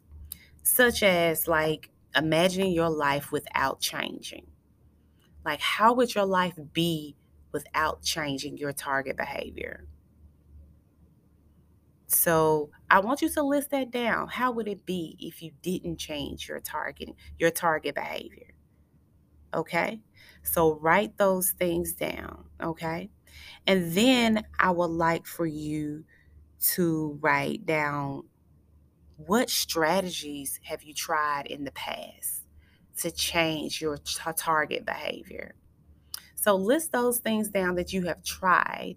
such 0.62 1.02
as 1.02 1.48
like 1.48 1.90
imagining 2.14 2.72
your 2.72 2.90
life 2.90 3.32
without 3.32 3.80
changing. 3.80 4.46
Like, 5.50 5.60
how 5.60 5.92
would 5.94 6.14
your 6.14 6.26
life 6.26 6.58
be 6.72 7.16
without 7.52 8.02
changing 8.02 8.56
your 8.56 8.72
target 8.72 9.16
behavior. 9.16 9.86
So 12.06 12.70
I 12.90 13.00
want 13.00 13.22
you 13.22 13.28
to 13.30 13.42
list 13.42 13.70
that 13.70 13.90
down. 13.90 14.28
How 14.28 14.50
would 14.52 14.66
it 14.66 14.84
be 14.84 15.16
if 15.20 15.42
you 15.42 15.52
didn't 15.62 15.98
change 15.98 16.48
your 16.48 16.60
target, 16.60 17.10
your 17.38 17.50
target 17.50 17.94
behavior? 17.94 18.52
Okay. 19.54 20.00
So 20.42 20.74
write 20.74 21.16
those 21.18 21.52
things 21.52 21.92
down. 21.92 22.46
Okay. 22.60 23.10
And 23.66 23.92
then 23.92 24.44
I 24.58 24.70
would 24.70 24.90
like 24.90 25.26
for 25.26 25.46
you 25.46 26.04
to 26.60 27.18
write 27.20 27.64
down 27.64 28.24
what 29.16 29.50
strategies 29.50 30.58
have 30.64 30.82
you 30.82 30.94
tried 30.94 31.46
in 31.46 31.64
the 31.64 31.72
past 31.72 32.39
to 33.00 33.10
change 33.10 33.80
your 33.80 33.96
t- 33.96 34.20
target 34.36 34.84
behavior. 34.84 35.54
So 36.34 36.56
list 36.56 36.92
those 36.92 37.18
things 37.18 37.48
down 37.48 37.74
that 37.74 37.92
you 37.92 38.02
have 38.06 38.22
tried 38.22 38.96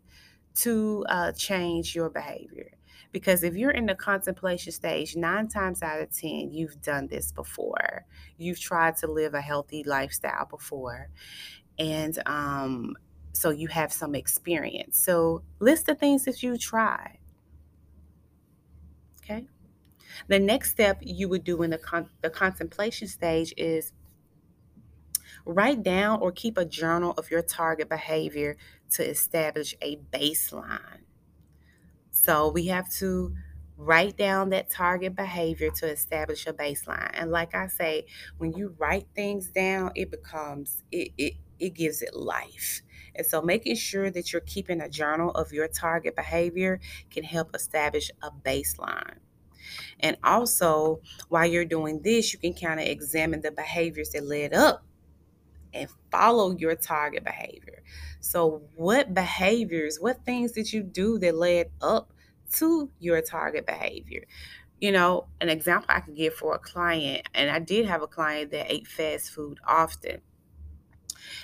to 0.55 1.05
uh, 1.09 1.31
change 1.33 1.95
your 1.95 2.09
behavior. 2.09 2.71
Because 3.11 3.43
if 3.43 3.55
you're 3.55 3.71
in 3.71 3.85
the 3.85 3.95
contemplation 3.95 4.71
stage, 4.71 5.15
nine 5.15 5.47
times 5.47 5.83
out 5.83 6.01
of 6.01 6.11
10, 6.11 6.51
you've 6.51 6.81
done 6.81 7.07
this 7.07 7.31
before. 7.31 8.05
You've 8.37 8.59
tried 8.59 8.97
to 8.97 9.07
live 9.07 9.35
a 9.35 9.41
healthy 9.41 9.83
lifestyle 9.83 10.47
before. 10.49 11.09
And 11.77 12.17
um, 12.25 12.95
so 13.33 13.51
you 13.51 13.67
have 13.67 13.93
some 13.93 14.15
experience. 14.15 14.97
So 14.97 15.43
list 15.59 15.85
the 15.85 15.95
things 15.95 16.25
that 16.25 16.41
you 16.41 16.57
tried. 16.57 17.19
The 20.27 20.39
next 20.39 20.71
step 20.71 20.99
you 21.01 21.29
would 21.29 21.43
do 21.43 21.63
in 21.63 21.71
the, 21.71 21.77
con- 21.77 22.09
the 22.21 22.29
contemplation 22.29 23.07
stage 23.07 23.53
is 23.57 23.93
write 25.45 25.83
down 25.83 26.19
or 26.21 26.31
keep 26.31 26.57
a 26.57 26.65
journal 26.65 27.13
of 27.17 27.29
your 27.29 27.41
target 27.41 27.89
behavior 27.89 28.57
to 28.91 29.07
establish 29.07 29.75
a 29.81 29.97
baseline. 30.11 31.01
So 32.11 32.49
we 32.49 32.67
have 32.67 32.89
to 32.93 33.35
write 33.75 34.17
down 34.17 34.49
that 34.49 34.69
target 34.69 35.15
behavior 35.15 35.71
to 35.71 35.87
establish 35.89 36.45
a 36.47 36.53
baseline. 36.53 37.09
And 37.13 37.31
like 37.31 37.55
I 37.55 37.67
say, 37.67 38.05
when 38.37 38.53
you 38.53 38.75
write 38.77 39.07
things 39.15 39.47
down, 39.47 39.91
it 39.95 40.11
becomes 40.11 40.83
it 40.91 41.11
it, 41.17 41.33
it 41.59 41.73
gives 41.73 42.01
it 42.01 42.15
life. 42.15 42.81
And 43.15 43.25
so 43.25 43.41
making 43.41 43.75
sure 43.75 44.09
that 44.11 44.31
you're 44.31 44.41
keeping 44.41 44.81
a 44.81 44.89
journal 44.89 45.31
of 45.31 45.51
your 45.53 45.67
target 45.67 46.15
behavior 46.15 46.79
can 47.09 47.23
help 47.23 47.55
establish 47.55 48.11
a 48.21 48.31
baseline. 48.31 49.17
And 49.99 50.17
also, 50.23 51.01
while 51.29 51.45
you're 51.45 51.65
doing 51.65 52.01
this, 52.01 52.33
you 52.33 52.39
can 52.39 52.53
kind 52.53 52.79
of 52.79 52.87
examine 52.87 53.41
the 53.41 53.51
behaviors 53.51 54.09
that 54.11 54.25
led 54.25 54.53
up 54.53 54.83
and 55.73 55.89
follow 56.11 56.55
your 56.55 56.75
target 56.75 57.23
behavior. 57.23 57.83
So, 58.19 58.63
what 58.75 59.13
behaviors, 59.13 59.97
what 59.99 60.25
things 60.25 60.51
did 60.51 60.71
you 60.71 60.83
do 60.83 61.19
that 61.19 61.35
led 61.35 61.71
up 61.81 62.13
to 62.53 62.89
your 62.99 63.21
target 63.21 63.65
behavior? 63.65 64.23
You 64.79 64.91
know, 64.91 65.27
an 65.41 65.49
example 65.49 65.87
I 65.89 66.01
could 66.01 66.15
give 66.15 66.33
for 66.33 66.55
a 66.55 66.59
client, 66.59 67.27
and 67.33 67.49
I 67.49 67.59
did 67.59 67.85
have 67.85 68.01
a 68.01 68.07
client 68.07 68.51
that 68.51 68.71
ate 68.71 68.87
fast 68.87 69.31
food 69.31 69.59
often. 69.65 70.21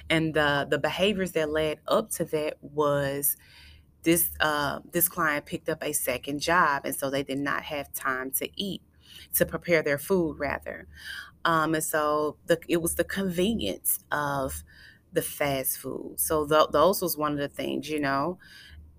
And 0.10 0.34
the 0.34 0.68
the 0.70 0.78
behaviors 0.78 1.32
that 1.34 1.50
led 1.50 1.80
up 1.88 2.10
to 2.12 2.26
that 2.26 2.58
was 2.62 3.38
this 4.04 4.32
uh, 4.40 4.80
this 4.92 5.10
client 5.10 5.46
picked 5.46 5.70
up 5.70 5.84
a 5.84 5.94
second 5.94 6.40
job, 6.40 6.84
and 6.86 6.96
so 6.96 7.10
they 7.10 7.24
did 7.24 7.40
not 7.40 7.64
have 7.64 7.94
time 7.94 8.32
to 8.32 8.50
eat, 8.56 8.82
to 9.36 9.46
prepare 9.46 9.84
their 9.84 9.98
food 9.98 10.40
rather. 10.40 10.88
Um, 11.46 11.76
and 11.76 11.84
so 11.84 12.38
the, 12.48 12.60
it 12.68 12.82
was 12.82 12.96
the 12.96 13.04
convenience 13.04 14.00
of 14.12 14.64
the 15.14 15.22
fast 15.22 15.78
food. 15.78 16.20
So 16.20 16.46
th- 16.46 16.70
those 16.72 17.02
was 17.02 17.18
one 17.18 17.34
of 17.34 17.40
the 17.40 17.48
things, 17.48 17.90
you 17.90 18.00
know 18.00 18.38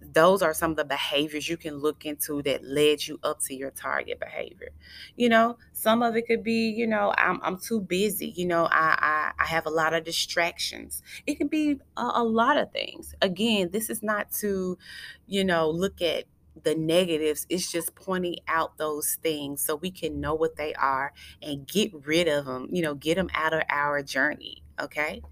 those 0.02 0.42
are 0.42 0.54
some 0.54 0.70
of 0.72 0.76
the 0.76 0.84
behaviors 0.84 1.48
you 1.48 1.56
can 1.56 1.78
look 1.78 2.04
into 2.06 2.42
that 2.42 2.64
led 2.64 3.06
you 3.06 3.18
up 3.22 3.40
to 3.40 3.54
your 3.54 3.70
target 3.70 4.18
behavior. 4.18 4.70
You 5.16 5.28
know 5.28 5.58
some 5.72 6.02
of 6.02 6.16
it 6.16 6.26
could 6.26 6.42
be 6.42 6.68
you 6.70 6.86
know 6.86 7.14
i'm, 7.16 7.40
I'm 7.42 7.58
too 7.58 7.80
busy 7.80 8.28
you 8.36 8.44
know 8.46 8.66
I, 8.66 9.32
I, 9.38 9.42
I 9.42 9.46
have 9.46 9.66
a 9.66 9.70
lot 9.70 9.94
of 9.94 10.04
distractions. 10.04 11.02
It 11.26 11.36
can 11.36 11.48
be 11.48 11.80
a, 11.96 12.10
a 12.16 12.24
lot 12.24 12.56
of 12.56 12.72
things. 12.72 13.14
Again 13.22 13.70
this 13.72 13.90
is 13.90 14.02
not 14.02 14.30
to 14.40 14.78
you 15.26 15.44
know 15.44 15.70
look 15.70 16.02
at 16.02 16.24
the 16.62 16.74
negatives 16.74 17.46
it's 17.48 17.70
just 17.70 17.94
pointing 17.94 18.36
out 18.48 18.76
those 18.76 19.16
things 19.22 19.62
so 19.62 19.76
we 19.76 19.90
can 19.90 20.20
know 20.20 20.34
what 20.34 20.56
they 20.56 20.74
are 20.74 21.12
and 21.40 21.66
get 21.66 21.90
rid 22.04 22.28
of 22.28 22.44
them 22.44 22.68
you 22.70 22.82
know 22.82 22.94
get 22.94 23.14
them 23.14 23.30
out 23.32 23.54
of 23.54 23.62
our 23.70 24.02
journey 24.02 24.62
okay? 24.80 25.22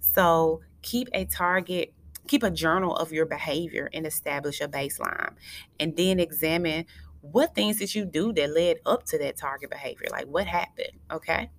So 0.00 0.60
keep 0.82 1.08
a 1.12 1.24
target 1.24 1.92
keep 2.26 2.42
a 2.42 2.50
journal 2.50 2.94
of 2.96 3.12
your 3.12 3.26
behavior 3.26 3.88
and 3.92 4.06
establish 4.06 4.60
a 4.60 4.68
baseline 4.68 5.34
and 5.80 5.96
then 5.96 6.20
examine 6.20 6.84
what 7.20 7.54
things 7.54 7.78
did 7.78 7.94
you 7.94 8.04
do 8.04 8.32
that 8.32 8.52
led 8.54 8.78
up 8.86 9.04
to 9.04 9.18
that 9.18 9.36
target 9.36 9.70
behavior 9.70 10.06
like 10.10 10.26
what 10.26 10.46
happened 10.46 10.98
okay? 11.10 11.50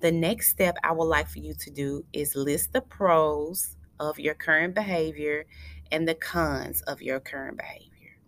The 0.00 0.12
next 0.12 0.50
step 0.50 0.76
i 0.84 0.92
would 0.92 1.04
like 1.04 1.28
for 1.28 1.38
you 1.38 1.54
to 1.54 1.70
do 1.70 2.04
is 2.12 2.36
list 2.36 2.72
the 2.72 2.82
pros 2.82 3.76
of 3.98 4.18
your 4.18 4.34
current 4.34 4.74
behavior 4.74 5.46
and 5.90 6.06
the 6.06 6.14
cons 6.14 6.82
of 6.82 7.00
your 7.00 7.20
current 7.20 7.56
behavior. 7.56 8.18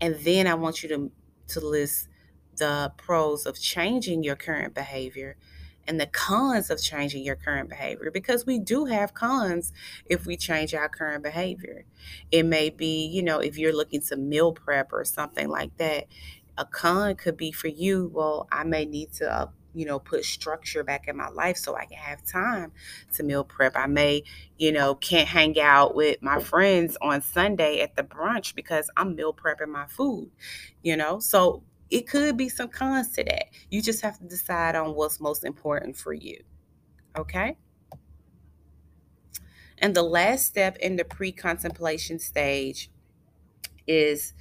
And 0.00 0.16
then 0.16 0.46
i 0.46 0.54
want 0.54 0.82
you 0.82 0.88
to 0.90 1.10
to 1.48 1.60
list 1.60 2.08
the 2.56 2.92
pros 2.96 3.46
of 3.46 3.58
changing 3.58 4.22
your 4.22 4.36
current 4.36 4.74
behavior 4.74 5.36
and 5.88 6.00
the 6.00 6.06
cons 6.06 6.70
of 6.70 6.80
changing 6.80 7.24
your 7.24 7.34
current 7.34 7.68
behavior 7.68 8.10
because 8.12 8.46
we 8.46 8.58
do 8.58 8.84
have 8.84 9.14
cons 9.14 9.72
if 10.06 10.26
we 10.26 10.36
change 10.36 10.74
our 10.74 10.88
current 10.88 11.24
behavior. 11.24 11.84
It 12.30 12.44
may 12.44 12.70
be, 12.70 13.06
you 13.06 13.22
know, 13.22 13.40
if 13.40 13.58
you're 13.58 13.74
looking 13.74 14.02
to 14.02 14.16
meal 14.16 14.52
prep 14.52 14.92
or 14.92 15.04
something 15.04 15.48
like 15.48 15.76
that, 15.78 16.06
a 16.56 16.64
con 16.64 17.16
could 17.16 17.36
be 17.36 17.50
for 17.50 17.68
you, 17.68 18.10
well, 18.12 18.46
I 18.52 18.64
may 18.64 18.84
need 18.84 19.12
to 19.14 19.32
uh, 19.32 19.46
you 19.74 19.84
know, 19.84 19.98
put 19.98 20.24
structure 20.24 20.82
back 20.82 21.06
in 21.08 21.16
my 21.16 21.28
life 21.28 21.56
so 21.56 21.76
I 21.76 21.84
can 21.84 21.98
have 21.98 22.24
time 22.24 22.72
to 23.14 23.22
meal 23.22 23.44
prep. 23.44 23.76
I 23.76 23.86
may, 23.86 24.24
you 24.56 24.72
know, 24.72 24.94
can't 24.96 25.28
hang 25.28 25.60
out 25.60 25.94
with 25.94 26.20
my 26.20 26.40
friends 26.40 26.96
on 27.00 27.22
Sunday 27.22 27.80
at 27.80 27.94
the 27.94 28.02
brunch 28.02 28.54
because 28.54 28.90
I'm 28.96 29.14
meal 29.14 29.32
prepping 29.32 29.68
my 29.68 29.86
food, 29.86 30.30
you 30.82 30.96
know. 30.96 31.20
So 31.20 31.62
it 31.90 32.08
could 32.08 32.36
be 32.36 32.48
some 32.48 32.68
cons 32.68 33.12
to 33.12 33.24
that. 33.24 33.46
You 33.70 33.82
just 33.82 34.02
have 34.02 34.18
to 34.18 34.24
decide 34.24 34.74
on 34.74 34.94
what's 34.94 35.20
most 35.20 35.44
important 35.44 35.96
for 35.96 36.12
you. 36.12 36.42
Okay? 37.16 37.56
And 39.78 39.94
the 39.94 40.02
last 40.02 40.46
step 40.46 40.76
in 40.78 40.96
the 40.96 41.04
pre 41.04 41.32
contemplation 41.32 42.18
stage 42.18 42.90
is 43.86 44.34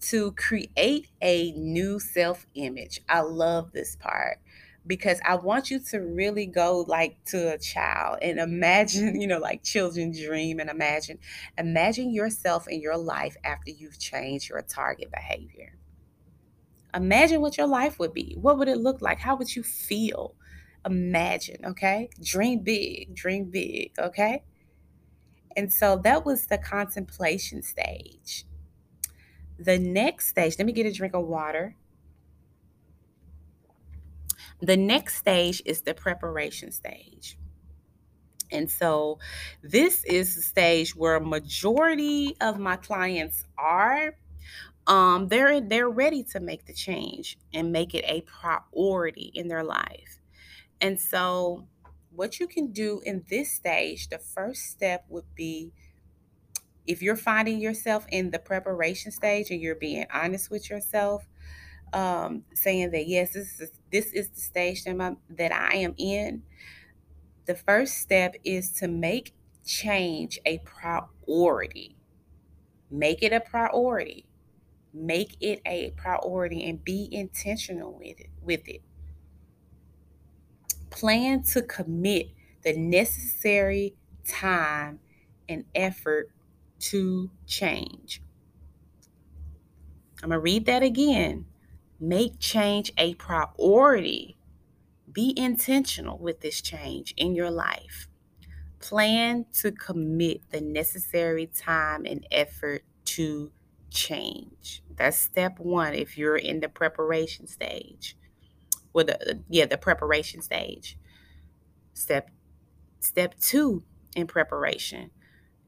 to 0.00 0.32
create 0.32 1.08
a 1.22 1.52
new 1.52 1.98
self 1.98 2.46
image. 2.54 3.00
I 3.08 3.20
love 3.20 3.72
this 3.72 3.96
part 3.96 4.38
because 4.86 5.20
I 5.24 5.36
want 5.36 5.70
you 5.70 5.78
to 5.90 5.98
really 5.98 6.46
go 6.46 6.84
like 6.88 7.22
to 7.26 7.54
a 7.54 7.58
child 7.58 8.18
and 8.22 8.38
imagine, 8.38 9.20
you 9.20 9.26
know, 9.26 9.38
like 9.38 9.62
children 9.62 10.12
dream 10.12 10.60
and 10.60 10.70
imagine. 10.70 11.18
Imagine 11.58 12.12
yourself 12.12 12.68
in 12.68 12.80
your 12.80 12.96
life 12.96 13.36
after 13.44 13.70
you've 13.70 13.98
changed 13.98 14.48
your 14.48 14.62
target 14.62 15.10
behavior. 15.12 15.79
Imagine 16.94 17.40
what 17.40 17.56
your 17.56 17.66
life 17.66 17.98
would 17.98 18.12
be. 18.12 18.36
What 18.40 18.58
would 18.58 18.68
it 18.68 18.78
look 18.78 19.00
like? 19.00 19.18
How 19.18 19.36
would 19.36 19.54
you 19.54 19.62
feel? 19.62 20.34
Imagine, 20.84 21.64
okay? 21.64 22.08
Dream 22.22 22.60
big, 22.60 23.14
dream 23.14 23.44
big, 23.50 23.92
okay? 23.98 24.42
And 25.56 25.72
so 25.72 26.00
that 26.04 26.24
was 26.24 26.46
the 26.46 26.58
contemplation 26.58 27.62
stage. 27.62 28.46
The 29.58 29.78
next 29.78 30.28
stage, 30.28 30.56
let 30.58 30.66
me 30.66 30.72
get 30.72 30.86
a 30.86 30.92
drink 30.92 31.14
of 31.14 31.26
water. 31.26 31.76
The 34.60 34.76
next 34.76 35.16
stage 35.16 35.62
is 35.64 35.82
the 35.82 35.94
preparation 35.94 36.70
stage. 36.70 37.36
And 38.52 38.70
so 38.70 39.18
this 39.62 40.04
is 40.04 40.34
the 40.34 40.42
stage 40.42 40.96
where 40.96 41.16
a 41.16 41.20
majority 41.20 42.36
of 42.40 42.58
my 42.58 42.76
clients 42.76 43.44
are 43.56 44.16
um, 44.86 45.28
they're 45.28 45.60
they're 45.60 45.90
ready 45.90 46.24
to 46.24 46.40
make 46.40 46.66
the 46.66 46.72
change 46.72 47.38
and 47.52 47.72
make 47.72 47.94
it 47.94 48.04
a 48.06 48.22
priority 48.22 49.30
in 49.34 49.48
their 49.48 49.64
life. 49.64 50.20
And 50.80 51.00
so, 51.00 51.66
what 52.14 52.40
you 52.40 52.46
can 52.46 52.72
do 52.72 53.00
in 53.04 53.24
this 53.28 53.52
stage, 53.52 54.08
the 54.08 54.18
first 54.18 54.66
step 54.70 55.04
would 55.08 55.34
be 55.34 55.72
if 56.86 57.02
you're 57.02 57.16
finding 57.16 57.60
yourself 57.60 58.06
in 58.10 58.30
the 58.30 58.38
preparation 58.38 59.12
stage 59.12 59.50
and 59.50 59.60
you're 59.60 59.74
being 59.74 60.06
honest 60.12 60.50
with 60.50 60.68
yourself, 60.70 61.24
um, 61.92 62.44
saying 62.54 62.90
that 62.92 63.06
yes, 63.06 63.34
this 63.34 63.60
is 63.60 63.70
this 63.92 64.06
is 64.12 64.28
the 64.30 64.40
stage 64.40 64.84
that, 64.84 64.96
my, 64.96 65.16
that 65.28 65.52
I 65.52 65.76
am 65.76 65.94
in. 65.98 66.42
The 67.46 67.54
first 67.54 67.98
step 67.98 68.36
is 68.44 68.70
to 68.72 68.88
make 68.88 69.34
change 69.64 70.38
a 70.46 70.58
priority. 70.58 71.96
Make 72.90 73.22
it 73.22 73.32
a 73.32 73.40
priority 73.40 74.26
make 74.92 75.36
it 75.40 75.60
a 75.66 75.90
priority 75.92 76.64
and 76.68 76.84
be 76.84 77.08
intentional 77.10 77.92
with 77.92 78.20
it 78.20 78.30
with 78.42 78.68
it. 78.68 78.82
Plan 80.90 81.42
to 81.44 81.62
commit 81.62 82.30
the 82.62 82.76
necessary 82.76 83.94
time 84.24 85.00
and 85.48 85.64
effort 85.74 86.30
to 86.78 87.30
change. 87.46 88.22
I'm 90.22 90.30
going 90.30 90.38
to 90.38 90.40
read 90.40 90.66
that 90.66 90.82
again. 90.82 91.46
Make 91.98 92.38
change 92.38 92.92
a 92.98 93.14
priority. 93.14 94.36
Be 95.10 95.34
intentional 95.36 96.18
with 96.18 96.40
this 96.40 96.60
change 96.60 97.14
in 97.16 97.34
your 97.34 97.50
life. 97.50 98.08
Plan 98.80 99.46
to 99.54 99.72
commit 99.72 100.50
the 100.50 100.60
necessary 100.60 101.46
time 101.46 102.06
and 102.06 102.26
effort 102.30 102.82
to 103.06 103.52
change. 103.90 104.82
That's 104.96 105.16
step 105.16 105.58
one 105.58 105.94
if 105.94 106.16
you're 106.16 106.36
in 106.36 106.60
the 106.60 106.68
preparation 106.68 107.46
stage. 107.46 108.16
Well, 108.92 109.06
the, 109.06 109.42
yeah, 109.48 109.66
the 109.66 109.78
preparation 109.78 110.42
stage. 110.42 110.98
Step 111.94 112.30
step 113.00 113.38
two 113.40 113.82
in 114.16 114.26
preparation. 114.26 115.10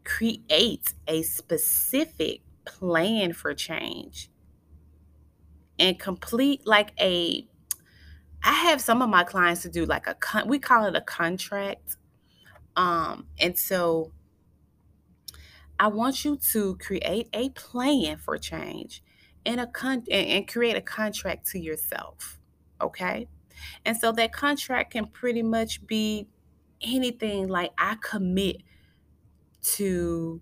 Create 0.04 0.94
a 1.06 1.22
specific 1.22 2.40
plan 2.64 3.32
for 3.32 3.54
change 3.54 4.30
and 5.78 5.98
complete 5.98 6.66
like 6.66 6.92
a 7.00 7.46
I 8.44 8.52
have 8.52 8.80
some 8.80 9.02
of 9.02 9.08
my 9.08 9.24
clients 9.24 9.62
to 9.62 9.68
do 9.68 9.84
like 9.84 10.06
a 10.06 10.16
we 10.46 10.58
call 10.58 10.86
it 10.86 10.96
a 10.96 11.00
contract. 11.00 11.96
Um 12.76 13.26
and 13.38 13.58
so 13.58 14.12
I 15.82 15.88
want 15.88 16.24
you 16.24 16.36
to 16.52 16.76
create 16.76 17.28
a 17.32 17.48
plan 17.48 18.16
for 18.16 18.38
change 18.38 19.02
and 19.44 19.58
a 19.58 19.66
con- 19.66 20.04
and, 20.08 20.46
create 20.46 20.76
a 20.76 20.80
contract 20.80 21.44
to 21.48 21.58
yourself. 21.58 22.38
Okay? 22.80 23.26
And 23.84 23.96
so 23.96 24.12
that 24.12 24.32
contract 24.32 24.92
can 24.92 25.08
pretty 25.08 25.42
much 25.42 25.84
be 25.84 26.28
anything 26.80 27.48
like 27.48 27.72
I 27.78 27.96
commit 28.00 28.58
to 29.74 30.40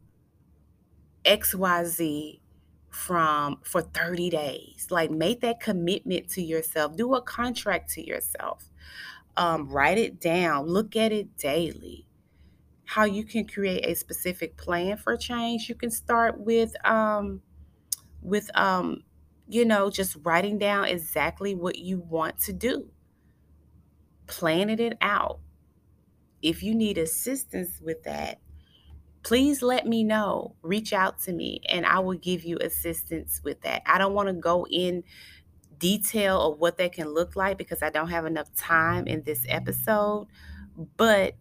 XYZ 1.25 2.41
from 2.91 3.61
for 3.65 3.81
30 3.81 4.29
days. 4.29 4.89
Like 4.91 5.11
make 5.11 5.41
that 5.41 5.59
commitment 5.59 6.29
to 6.33 6.43
yourself. 6.43 6.97
Do 6.97 7.15
a 7.15 7.23
contract 7.23 7.89
to 7.95 8.07
yourself. 8.07 8.69
Um, 9.39 9.71
write 9.71 9.97
it 9.97 10.21
down. 10.21 10.67
Look 10.67 10.97
at 10.97 11.13
it 11.13 11.39
daily. 11.39 12.05
How 12.91 13.05
you 13.05 13.25
can 13.25 13.47
create 13.47 13.87
a 13.87 13.95
specific 13.95 14.57
plan 14.57 14.97
for 14.97 15.17
change. 15.17 15.69
You 15.69 15.77
can 15.77 15.93
start 15.93 16.41
with 16.41 16.75
um, 16.85 17.41
with 18.21 18.51
um, 18.59 19.03
you 19.49 19.65
know, 19.65 19.91
just 19.91 20.17
writing 20.25 20.59
down 20.59 20.87
exactly 20.87 21.55
what 21.55 21.79
you 21.79 22.01
want 22.01 22.39
to 22.41 22.53
do. 22.53 22.91
Planning 24.27 24.81
it 24.81 24.99
out. 25.01 25.39
If 26.43 26.65
you 26.65 26.75
need 26.75 26.99
assistance 26.99 27.81
with 27.81 28.03
that, 28.05 28.41
please 29.23 29.63
let 29.63 29.87
me 29.87 30.05
know. 30.05 30.57
Reach 30.63 30.93
out 30.93 31.21
to 31.21 31.33
me 31.33 31.61
and 31.69 31.87
I 31.87 32.01
will 32.01 32.19
give 32.19 32.45
you 32.45 32.59
assistance 32.61 33.41
with 33.45 33.61
that. 33.63 33.83
I 33.87 33.99
don't 33.99 34.15
want 34.15 34.29
to 34.29 34.35
go 34.35 34.67
in 34.71 35.05
detail 35.79 36.41
of 36.53 36.59
what 36.59 36.79
that 36.79 36.93
can 36.93 37.15
look 37.15 37.37
like 37.37 37.59
because 37.59 37.83
I 37.83 37.91
don't 37.91 38.11
have 38.11 38.27
enough 38.27 38.55
time 38.55 39.07
in 39.07 39.23
this 39.25 39.47
episode, 39.49 40.29
but 40.97 41.37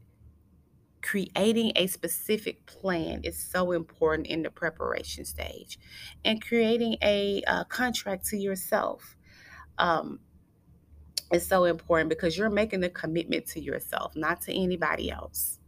creating 1.01 1.71
a 1.75 1.87
specific 1.87 2.65
plan 2.65 3.21
is 3.23 3.37
so 3.37 3.71
important 3.71 4.27
in 4.27 4.43
the 4.43 4.49
preparation 4.49 5.23
stage 5.23 5.79
and 6.25 6.41
creating 6.41 6.97
a, 7.01 7.41
uh 7.47 7.63
contract 7.65 8.25
to 8.25 8.37
yourself 8.37 9.15
um, 9.77 10.19
is 11.31 11.47
so 11.47 11.65
important 11.65 12.09
because 12.09 12.37
you're 12.37 12.49
making 12.49 12.79
the 12.79 12.89
commitment 12.89 13.45
to 13.45 13.61
yourself 13.61 14.15
not 14.15 14.41
to 14.41 14.53
anybody 14.53 15.09
else 15.09 15.59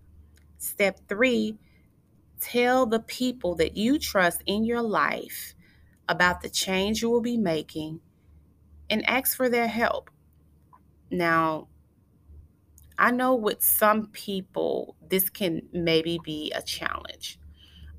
step 0.58 1.00
three 1.08 1.58
Tell 2.42 2.88
the 2.88 3.00
people 3.00 3.54
that 3.56 3.78
you 3.78 4.00
trust 4.00 4.42
in 4.48 4.66
your 4.66 4.82
life 4.82 5.54
about 6.10 6.42
the 6.42 6.50
change 6.50 7.02
you 7.02 7.10
will 7.10 7.22
be 7.22 7.38
making 7.38 8.02
and 8.90 9.08
ask 9.08 9.38
for 9.38 9.48
their 9.48 9.68
help. 9.68 10.10
Now, 11.12 11.68
I 13.02 13.12
know 13.12 13.36
with 13.36 13.64
some 13.64 14.08
people, 14.08 14.96
this 15.10 15.30
can 15.30 15.64
maybe 15.74 16.20
be 16.24 16.52
a 16.56 16.62
challenge. 16.62 17.40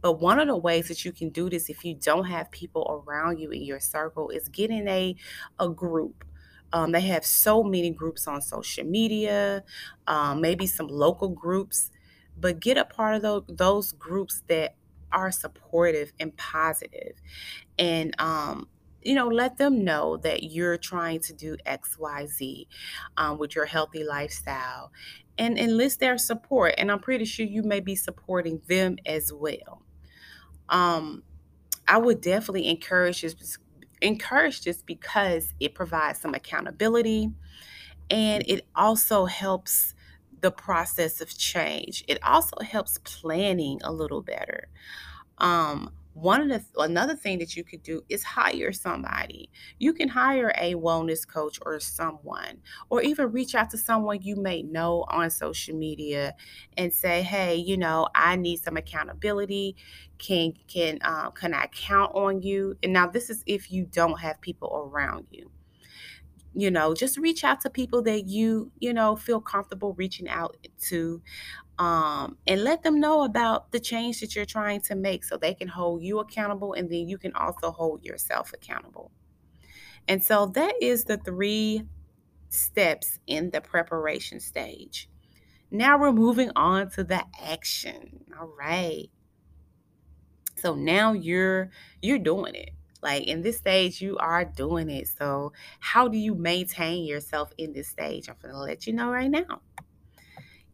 But 0.00 0.20
one 0.20 0.40
of 0.40 0.48
the 0.48 0.56
ways 0.56 0.88
that 0.88 1.04
you 1.04 1.12
can 1.12 1.30
do 1.30 1.50
this 1.50 1.68
if 1.68 1.84
you 1.84 1.94
don't 1.94 2.24
have 2.24 2.50
people 2.50 3.04
around 3.06 3.38
you 3.38 3.50
in 3.50 3.62
your 3.62 3.80
circle 3.80 4.30
is 4.30 4.48
getting 4.48 4.88
a, 4.88 5.16
a 5.58 5.68
group. 5.68 6.24
Um, 6.72 6.92
they 6.92 7.02
have 7.02 7.24
so 7.26 7.62
many 7.62 7.90
groups 7.90 8.28
on 8.28 8.42
social 8.42 8.84
media, 8.84 9.64
um, 10.06 10.40
maybe 10.40 10.66
some 10.66 10.88
local 10.88 11.28
groups 11.28 11.90
but 12.38 12.60
get 12.60 12.76
a 12.78 12.84
part 12.84 13.14
of 13.14 13.22
those, 13.22 13.42
those 13.48 13.92
groups 13.92 14.42
that 14.48 14.74
are 15.12 15.30
supportive 15.30 16.12
and 16.18 16.36
positive 16.36 17.12
and 17.78 18.14
um, 18.18 18.68
you 19.04 19.14
know 19.14 19.28
let 19.28 19.56
them 19.56 19.84
know 19.84 20.16
that 20.18 20.44
you're 20.44 20.76
trying 20.76 21.20
to 21.20 21.32
do 21.32 21.56
xyz 21.66 22.66
um, 23.16 23.38
with 23.38 23.54
your 23.54 23.66
healthy 23.66 24.04
lifestyle 24.04 24.92
and 25.38 25.58
enlist 25.58 26.00
their 26.00 26.18
support 26.18 26.74
and 26.78 26.90
i'm 26.90 27.00
pretty 27.00 27.24
sure 27.24 27.46
you 27.46 27.62
may 27.62 27.80
be 27.80 27.96
supporting 27.96 28.60
them 28.68 28.96
as 29.06 29.32
well 29.32 29.82
um, 30.68 31.22
i 31.88 31.98
would 31.98 32.20
definitely 32.20 32.68
encourage 32.68 33.22
this 33.22 33.58
encourage 34.00 34.62
this 34.62 34.82
because 34.82 35.54
it 35.60 35.74
provides 35.74 36.20
some 36.20 36.34
accountability 36.34 37.30
and 38.10 38.44
it 38.46 38.66
also 38.74 39.24
helps 39.24 39.94
the 40.42 40.50
process 40.50 41.20
of 41.20 41.36
change. 41.36 42.04
It 42.08 42.18
also 42.22 42.56
helps 42.60 42.98
planning 42.98 43.80
a 43.82 43.92
little 43.92 44.22
better. 44.22 44.68
Um, 45.38 45.92
one 46.14 46.42
of 46.42 46.48
the 46.48 46.80
another 46.82 47.16
thing 47.16 47.38
that 47.38 47.56
you 47.56 47.64
could 47.64 47.82
do 47.82 48.02
is 48.08 48.22
hire 48.22 48.72
somebody. 48.72 49.50
You 49.78 49.92
can 49.94 50.08
hire 50.08 50.52
a 50.58 50.74
wellness 50.74 51.26
coach 51.26 51.58
or 51.64 51.80
someone, 51.80 52.62
or 52.90 53.02
even 53.02 53.32
reach 53.32 53.54
out 53.54 53.70
to 53.70 53.78
someone 53.78 54.22
you 54.22 54.36
may 54.36 54.62
know 54.62 55.04
on 55.08 55.30
social 55.30 55.74
media 55.76 56.34
and 56.76 56.92
say, 56.92 57.22
"Hey, 57.22 57.56
you 57.56 57.76
know, 57.76 58.08
I 58.14 58.36
need 58.36 58.58
some 58.60 58.76
accountability. 58.76 59.76
Can 60.18 60.52
can 60.68 60.98
uh, 61.02 61.30
can 61.30 61.54
I 61.54 61.66
count 61.68 62.14
on 62.14 62.42
you?" 62.42 62.76
And 62.82 62.92
now 62.92 63.06
this 63.06 63.30
is 63.30 63.42
if 63.46 63.72
you 63.72 63.86
don't 63.86 64.20
have 64.20 64.40
people 64.40 64.70
around 64.74 65.26
you 65.30 65.50
you 66.54 66.70
know 66.70 66.94
just 66.94 67.16
reach 67.18 67.44
out 67.44 67.60
to 67.60 67.70
people 67.70 68.02
that 68.02 68.26
you 68.26 68.70
you 68.78 68.92
know 68.92 69.16
feel 69.16 69.40
comfortable 69.40 69.94
reaching 69.94 70.28
out 70.28 70.56
to 70.78 71.22
um, 71.78 72.36
and 72.46 72.64
let 72.64 72.82
them 72.82 73.00
know 73.00 73.24
about 73.24 73.72
the 73.72 73.80
change 73.80 74.20
that 74.20 74.36
you're 74.36 74.44
trying 74.44 74.80
to 74.82 74.94
make 74.94 75.24
so 75.24 75.36
they 75.36 75.54
can 75.54 75.68
hold 75.68 76.02
you 76.02 76.18
accountable 76.20 76.74
and 76.74 76.90
then 76.90 77.08
you 77.08 77.18
can 77.18 77.34
also 77.34 77.70
hold 77.70 78.04
yourself 78.04 78.52
accountable 78.52 79.10
and 80.08 80.22
so 80.22 80.46
that 80.46 80.74
is 80.80 81.04
the 81.04 81.16
three 81.18 81.82
steps 82.48 83.18
in 83.26 83.50
the 83.50 83.60
preparation 83.60 84.38
stage 84.38 85.08
now 85.70 85.98
we're 85.98 86.12
moving 86.12 86.50
on 86.54 86.90
to 86.90 87.02
the 87.02 87.24
action 87.42 88.24
all 88.38 88.52
right 88.58 89.10
so 90.56 90.74
now 90.74 91.12
you're 91.12 91.70
you're 92.02 92.18
doing 92.18 92.54
it 92.54 92.70
like 93.02 93.24
in 93.24 93.42
this 93.42 93.58
stage, 93.58 94.00
you 94.00 94.16
are 94.18 94.44
doing 94.44 94.88
it. 94.88 95.08
So, 95.08 95.52
how 95.80 96.06
do 96.06 96.16
you 96.16 96.34
maintain 96.34 97.04
yourself 97.04 97.52
in 97.58 97.72
this 97.72 97.88
stage? 97.88 98.28
I'm 98.28 98.36
to 98.42 98.56
let 98.56 98.86
you 98.86 98.92
know 98.92 99.10
right 99.10 99.30
now. 99.30 99.60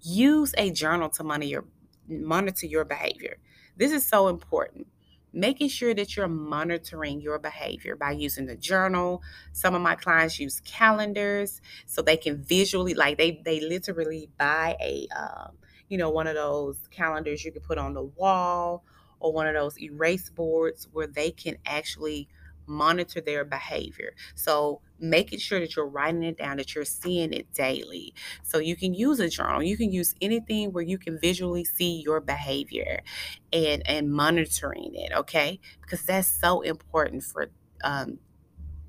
Use 0.01 0.55
a 0.57 0.71
journal 0.71 1.09
to 1.11 1.25
monitor 1.25 1.49
your, 1.49 1.65
monitor 2.09 2.67
your 2.67 2.85
behavior. 2.85 3.39
This 3.77 3.93
is 3.93 4.07
so 4.07 4.29
important. 4.29 4.87
Making 5.33 5.69
sure 5.69 5.95
that 5.95 6.17
you're 6.17 6.27
monitoring 6.27 7.21
your 7.21 7.39
behavior 7.39 7.97
by 7.97 8.13
using 8.13 8.47
the 8.47 8.57
journal. 8.57 9.23
Some 9.53 9.75
of 9.75 9.83
my 9.83 9.95
clients 9.95 10.41
use 10.41 10.61
calendars 10.65 11.61
so 11.87 12.01
they 12.01 12.17
can 12.17 12.43
visually, 12.43 12.95
like 12.95 13.19
they 13.19 13.43
they 13.45 13.61
literally 13.61 14.31
buy 14.39 14.77
a, 14.81 15.07
um, 15.15 15.59
you 15.89 15.99
know, 15.99 16.11
one 16.11 16.27
of 16.27 16.35
those 16.35 16.79
calendars 16.91 17.45
you 17.45 17.53
can 17.53 17.63
put 17.63 17.79
on 17.79 17.95
the 17.95 18.03
wall 18.03 18.85
or 19.21 19.33
one 19.33 19.47
of 19.47 19.55
those 19.55 19.79
erase 19.81 20.31
boards 20.31 20.89
where 20.93 21.07
they 21.07 21.31
can 21.31 21.59
actually 21.67 22.29
monitor 22.69 23.21
their 23.21 23.45
behavior. 23.45 24.15
So 24.35 24.81
making 25.01 25.39
sure 25.39 25.61
that 25.61 25.77
you're 25.77 25.87
writing 25.89 26.23
it 26.25 26.39
down, 26.39 26.59
that 26.59 26.75
you're 26.75 26.85
seeing 26.85 27.33
it 27.33 27.53
daily. 27.53 28.15
So 28.43 28.59
you 28.59 28.77
can 28.77 28.95
use 28.95 29.21
a 29.21 29.29
journal. 29.29 29.63
You 29.63 29.77
can 29.77 29.93
use 29.93 30.15
anything 30.21 30.73
where 30.73 30.85
you 30.85 30.99
can 30.99 31.19
visually 31.19 31.65
see 31.65 32.03
your 32.05 32.21
behavior 32.21 33.01
and 33.53 33.83
and 33.89 34.13
monitoring 34.13 34.95
it. 34.95 35.13
Okay, 35.13 35.61
because 35.83 36.05
that's 36.05 36.29
so 36.29 36.61
important 36.63 37.25
for 37.25 37.51
um, 37.85 38.19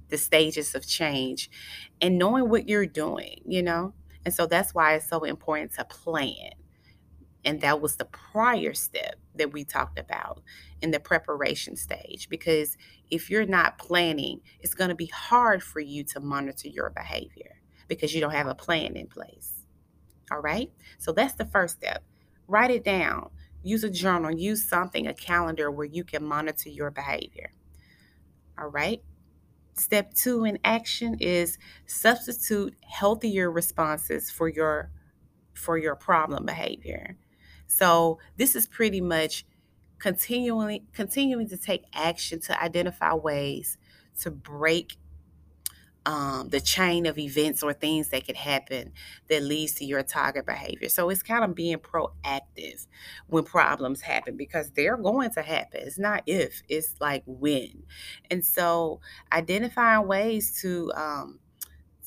the 0.10 0.18
stages 0.18 0.76
of 0.76 0.88
change 0.88 1.50
and 2.02 2.18
knowing 2.18 2.50
what 2.50 2.70
you're 2.70 2.86
doing. 2.88 3.42
You 3.46 3.64
know, 3.64 3.94
and 4.26 4.34
so 4.34 4.46
that's 4.46 4.74
why 4.74 4.96
it's 4.96 5.10
so 5.10 5.24
important 5.24 5.74
to 5.76 5.86
plan. 5.86 6.52
And 7.46 7.62
that 7.62 7.82
was 7.82 7.96
the 7.96 8.06
prior 8.06 8.74
step 8.74 9.16
that 9.36 9.54
we 9.54 9.64
talked 9.64 9.98
about 9.98 10.42
in 10.82 10.92
the 10.92 11.00
preparation 11.00 11.76
stage. 11.76 12.28
Because 12.30 12.78
if 13.10 13.30
you're 13.30 13.46
not 13.46 13.78
planning, 13.78 14.42
it's 14.60 14.74
going 14.74 14.90
to 14.90 14.96
be 14.96 15.08
hard 15.08 15.64
for 15.64 15.80
you 15.80 16.04
to 16.06 16.20
monitor 16.20 16.68
your 16.68 16.90
behavior 16.90 17.62
because 17.88 18.14
you 18.14 18.22
don't 18.22 18.32
have 18.32 18.48
a 18.48 18.56
plan 18.56 18.96
in 18.96 19.08
place. 19.08 19.54
All 20.32 20.40
right. 20.40 20.72
So 21.00 21.12
that's 21.12 21.34
the 21.34 21.46
first 21.46 21.78
step. 21.78 22.04
Write 22.48 22.72
it 22.72 22.84
down. 22.84 23.30
Use 23.64 23.84
a 23.84 23.90
journal, 23.90 24.32
use 24.32 24.68
something, 24.68 25.08
a 25.08 25.14
calendar 25.14 25.70
where 25.70 25.86
you 25.86 26.04
can 26.04 26.24
monitor 26.24 26.70
your 26.70 26.92
behavior. 26.92 27.52
All 28.58 28.68
right. 28.68 29.02
Step 29.74 30.14
two 30.14 30.46
in 30.46 30.60
action 30.64 31.16
is 31.20 31.58
substitute 31.86 32.76
healthier 32.88 33.52
responses 33.52 34.30
for 34.30 34.48
your 34.50 34.92
for 35.54 35.78
your 35.78 35.96
problem 35.96 36.46
behavior. 36.46 37.18
So 37.68 38.20
this 38.38 38.56
is 38.56 38.68
pretty 38.68 39.02
much 39.02 39.46
continually 40.00 40.84
continuing 40.94 41.48
to 41.50 41.58
take 41.58 41.84
action 41.94 42.40
to 42.40 42.64
identify 42.64 43.14
ways 43.14 43.78
to 44.20 44.32
break 44.32 44.98
um, 46.06 46.50
the 46.50 46.62
chain 46.62 47.06
of 47.06 47.18
events 47.20 47.62
or 47.62 47.74
things 47.74 48.10
that 48.10 48.26
could 48.26 48.38
happen 48.38 48.94
that 49.28 49.44
leads 49.44 49.74
to 49.76 49.86
your 49.86 50.02
target 50.02 50.46
behavior. 50.46 50.90
So 50.90 51.10
it's 51.10 51.22
kind 51.22 51.44
of 51.44 51.54
being 51.54 51.78
proactive 51.78 52.88
when 53.28 53.44
problems 53.44 54.02
happen 54.02 54.36
because 54.38 54.72
they're 54.72 54.98
going 54.98 55.32
to 55.32 55.42
happen. 55.42 55.82
It's 55.84 56.00
not 56.00 56.24
if, 56.26 56.64
it's 56.68 56.96
like 57.00 57.24
when. 57.28 57.84
And 58.32 58.44
so 58.44 59.02
identifying 59.32 60.08
ways 60.08 60.60
to 60.62 60.92
um, 60.96 61.40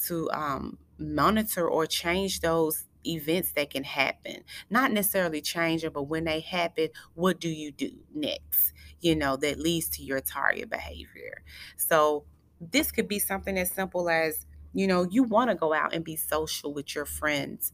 to 0.06 0.30
um, 0.32 0.78
monitor 0.98 1.68
or 1.68 1.86
change 1.86 2.40
those 2.40 2.84
events 3.06 3.52
that 3.52 3.70
can 3.70 3.84
happen. 3.84 4.44
Not 4.70 4.92
necessarily 4.92 5.40
change 5.40 5.84
but 5.92 6.04
when 6.04 6.24
they 6.24 6.40
happen, 6.40 6.88
what 7.14 7.40
do 7.40 7.48
you 7.48 7.72
do 7.72 7.90
next? 8.14 8.72
You 9.00 9.16
know, 9.16 9.36
that 9.36 9.58
leads 9.58 9.88
to 9.90 10.02
your 10.02 10.20
target 10.20 10.70
behavior. 10.70 11.42
So 11.76 12.24
this 12.60 12.92
could 12.92 13.08
be 13.08 13.18
something 13.18 13.58
as 13.58 13.70
simple 13.70 14.08
as, 14.08 14.46
you 14.72 14.86
know, 14.86 15.06
you 15.10 15.24
want 15.24 15.50
to 15.50 15.56
go 15.56 15.72
out 15.72 15.94
and 15.94 16.04
be 16.04 16.16
social 16.16 16.72
with 16.72 16.94
your 16.94 17.04
friends 17.06 17.72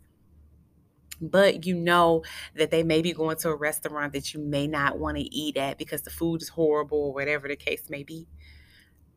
but 1.20 1.66
you 1.66 1.74
know 1.74 2.22
that 2.54 2.70
they 2.70 2.82
may 2.82 3.02
be 3.02 3.12
going 3.12 3.36
to 3.38 3.48
a 3.48 3.56
restaurant 3.56 4.12
that 4.12 4.32
you 4.32 4.40
may 4.40 4.66
not 4.66 4.98
want 4.98 5.16
to 5.16 5.22
eat 5.34 5.56
at 5.56 5.78
because 5.78 6.02
the 6.02 6.10
food 6.10 6.42
is 6.42 6.50
horrible 6.50 6.98
or 6.98 7.12
whatever 7.12 7.48
the 7.48 7.56
case 7.56 7.90
may 7.90 8.02
be. 8.02 8.26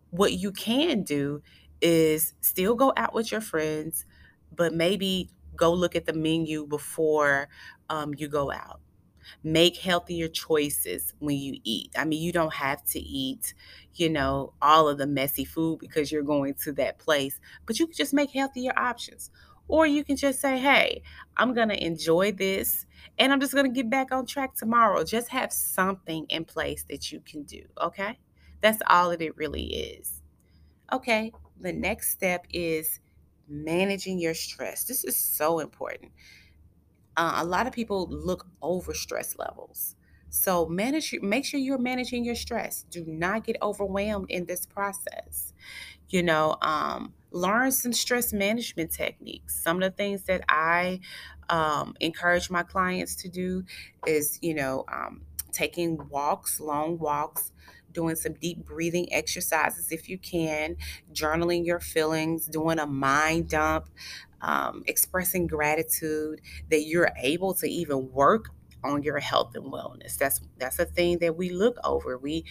What 0.09 0.33
you 0.33 0.51
can 0.51 1.03
do 1.03 1.41
is 1.81 2.33
still 2.41 2.75
go 2.75 2.93
out 2.97 3.13
with 3.13 3.31
your 3.31 3.41
friends, 3.41 4.05
but 4.51 4.73
maybe 4.73 5.29
go 5.55 5.73
look 5.73 5.95
at 5.95 6.05
the 6.05 6.13
menu 6.13 6.65
before 6.65 7.49
um, 7.89 8.13
you 8.17 8.27
go 8.27 8.51
out. 8.51 8.79
Make 9.43 9.77
healthier 9.77 10.27
choices 10.27 11.13
when 11.19 11.37
you 11.37 11.59
eat. 11.63 11.91
I 11.97 12.05
mean, 12.05 12.21
you 12.21 12.31
don't 12.31 12.53
have 12.53 12.83
to 12.85 12.99
eat, 12.99 13.53
you 13.93 14.09
know, 14.09 14.53
all 14.61 14.87
of 14.89 14.97
the 14.97 15.07
messy 15.07 15.45
food 15.45 15.79
because 15.79 16.11
you're 16.11 16.23
going 16.23 16.55
to 16.63 16.71
that 16.73 16.99
place, 16.99 17.39
but 17.65 17.79
you 17.79 17.87
can 17.87 17.95
just 17.95 18.13
make 18.13 18.31
healthier 18.31 18.73
options. 18.77 19.29
Or 19.67 19.85
you 19.87 20.03
can 20.03 20.17
just 20.17 20.41
say, 20.41 20.57
hey, 20.57 21.01
I'm 21.37 21.53
going 21.53 21.69
to 21.69 21.85
enjoy 21.85 22.33
this 22.33 22.85
and 23.17 23.31
I'm 23.31 23.39
just 23.39 23.53
going 23.53 23.65
to 23.65 23.71
get 23.71 23.89
back 23.89 24.11
on 24.11 24.25
track 24.25 24.55
tomorrow. 24.55 25.03
Just 25.03 25.29
have 25.29 25.53
something 25.53 26.25
in 26.27 26.43
place 26.43 26.83
that 26.89 27.11
you 27.11 27.21
can 27.21 27.43
do. 27.43 27.63
Okay. 27.79 28.19
That's 28.59 28.81
all 28.87 29.11
that 29.11 29.21
it 29.21 29.37
really 29.37 29.63
is. 29.63 30.21
Okay. 30.91 31.31
The 31.61 31.71
next 31.71 32.09
step 32.11 32.45
is 32.51 32.99
managing 33.51 34.19
your 34.19 34.33
stress. 34.33 34.85
This 34.85 35.03
is 35.03 35.17
so 35.17 35.59
important. 35.59 36.11
Uh, 37.17 37.33
a 37.37 37.45
lot 37.45 37.67
of 37.67 37.73
people 37.73 38.07
look 38.09 38.47
over 38.61 38.93
stress 38.93 39.37
levels. 39.37 39.95
So 40.29 40.65
manage 40.65 41.13
make 41.21 41.43
sure 41.43 41.59
you're 41.59 41.77
managing 41.77 42.23
your 42.23 42.35
stress. 42.35 42.83
Do 42.89 43.03
not 43.05 43.43
get 43.43 43.57
overwhelmed 43.61 44.31
in 44.31 44.45
this 44.45 44.65
process. 44.65 45.53
You 46.09 46.23
know, 46.23 46.57
um, 46.61 47.13
learn 47.31 47.71
some 47.71 47.93
stress 47.93 48.31
management 48.31 48.91
techniques. 48.91 49.61
Some 49.61 49.77
of 49.77 49.91
the 49.91 49.95
things 49.95 50.23
that 50.23 50.43
I 50.47 51.01
um, 51.49 51.95
encourage 51.99 52.49
my 52.49 52.63
clients 52.63 53.15
to 53.17 53.29
do 53.29 53.65
is, 54.07 54.39
you 54.41 54.53
know, 54.53 54.85
um, 54.87 55.21
taking 55.51 56.07
walks, 56.09 56.59
long 56.61 56.97
walks, 56.97 57.51
doing 57.93 58.15
some 58.15 58.33
deep 58.33 58.65
breathing 58.65 59.11
exercises 59.13 59.91
if 59.91 60.09
you 60.09 60.17
can, 60.17 60.77
journaling 61.13 61.65
your 61.65 61.79
feelings, 61.79 62.47
doing 62.47 62.79
a 62.79 62.87
mind 62.87 63.49
dump, 63.49 63.89
um, 64.41 64.83
expressing 64.87 65.47
gratitude 65.47 66.41
that 66.69 66.81
you're 66.81 67.11
able 67.21 67.53
to 67.55 67.67
even 67.67 68.11
work 68.11 68.49
on 68.83 69.03
your 69.03 69.19
health 69.19 69.55
and 69.55 69.65
wellness. 69.65 70.17
That's 70.17 70.41
that's 70.57 70.79
a 70.79 70.85
thing 70.85 71.19
that 71.19 71.35
we 71.35 71.49
look 71.49 71.77
over. 71.83 72.17
We 72.17 72.45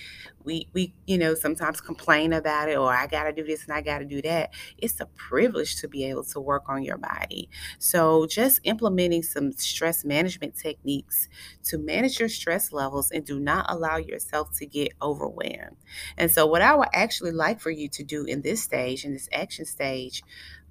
we 0.45 0.69
we 0.73 0.95
you 1.07 1.19
know 1.19 1.35
sometimes 1.35 1.81
complain 1.81 2.33
about 2.33 2.69
it 2.69 2.77
or 2.77 2.93
I 2.93 3.07
got 3.07 3.25
to 3.25 3.33
do 3.33 3.45
this 3.45 3.65
and 3.65 3.73
I 3.73 3.81
got 3.81 3.99
to 3.99 4.05
do 4.05 4.23
that. 4.23 4.53
It's 4.79 5.01
a 5.01 5.07
privilege 5.07 5.77
to 5.77 5.89
be 5.89 6.05
able 6.05 6.25
to 6.25 6.41
work 6.41 6.65
on 6.69 6.83
your 6.83 6.99
body. 6.99 7.49
So 7.79 8.27
just 8.27 8.61
implementing 8.65 9.23
some 9.23 9.53
stress 9.53 10.05
management 10.05 10.57
techniques 10.57 11.29
to 11.65 11.79
manage 11.79 12.21
your 12.21 12.29
stress 12.29 12.73
levels 12.73 13.11
and 13.11 13.25
do 13.25 13.39
not 13.41 13.67
allow 13.69 13.97
yourself 13.97 14.53
to 14.59 14.67
get 14.67 14.93
overwhelmed. 15.03 15.77
And 16.17 16.31
so 16.31 16.47
what 16.47 16.63
I 16.63 16.75
would 16.75 16.89
actually 16.93 17.33
like 17.33 17.61
for 17.61 17.71
you 17.71 17.89
to 17.89 18.05
do 18.05 18.25
in 18.25 18.43
this 18.43 18.63
stage 18.63 19.05
in 19.05 19.13
this 19.13 19.29
action 19.33 19.65
stage 19.65 20.23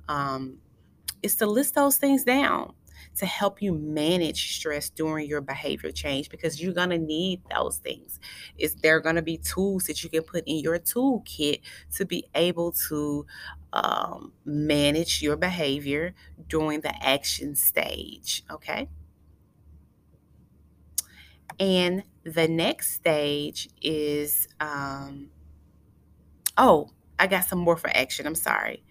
um, 0.07 0.57
is 1.21 1.35
to 1.37 1.45
list 1.45 1.75
those 1.75 1.97
things 1.97 2.23
down 2.23 2.73
to 3.19 3.25
help 3.25 3.61
you 3.61 3.73
manage 3.73 4.55
stress 4.55 4.89
during 4.89 5.27
your 5.27 5.41
behavior 5.41 5.91
change 5.91 6.29
because 6.29 6.61
you're 6.61 6.73
going 6.73 6.89
to 6.89 6.97
need 6.97 7.41
those 7.53 7.77
things. 7.77 8.19
Is 8.57 8.75
there 8.75 8.99
going 9.01 9.15
to 9.15 9.21
be 9.21 9.37
tools 9.37 9.85
that 9.85 10.03
you 10.03 10.09
can 10.09 10.23
put 10.23 10.43
in 10.47 10.59
your 10.59 10.79
toolkit 10.79 11.59
to 11.95 12.05
be 12.05 12.25
able 12.33 12.71
to 12.89 13.25
um, 13.73 14.33
manage 14.45 15.21
your 15.21 15.35
behavior 15.35 16.13
during 16.47 16.79
the 16.81 17.05
action 17.05 17.55
stage? 17.55 18.43
Okay. 18.49 18.87
And 21.59 22.03
the 22.23 22.47
next 22.47 22.93
stage 22.93 23.69
is, 23.81 24.47
um, 24.61 25.29
oh, 26.57 26.91
I 27.19 27.27
got 27.27 27.43
some 27.43 27.59
more 27.59 27.75
for 27.75 27.89
action. 27.89 28.25
I'm 28.25 28.35
sorry 28.35 28.85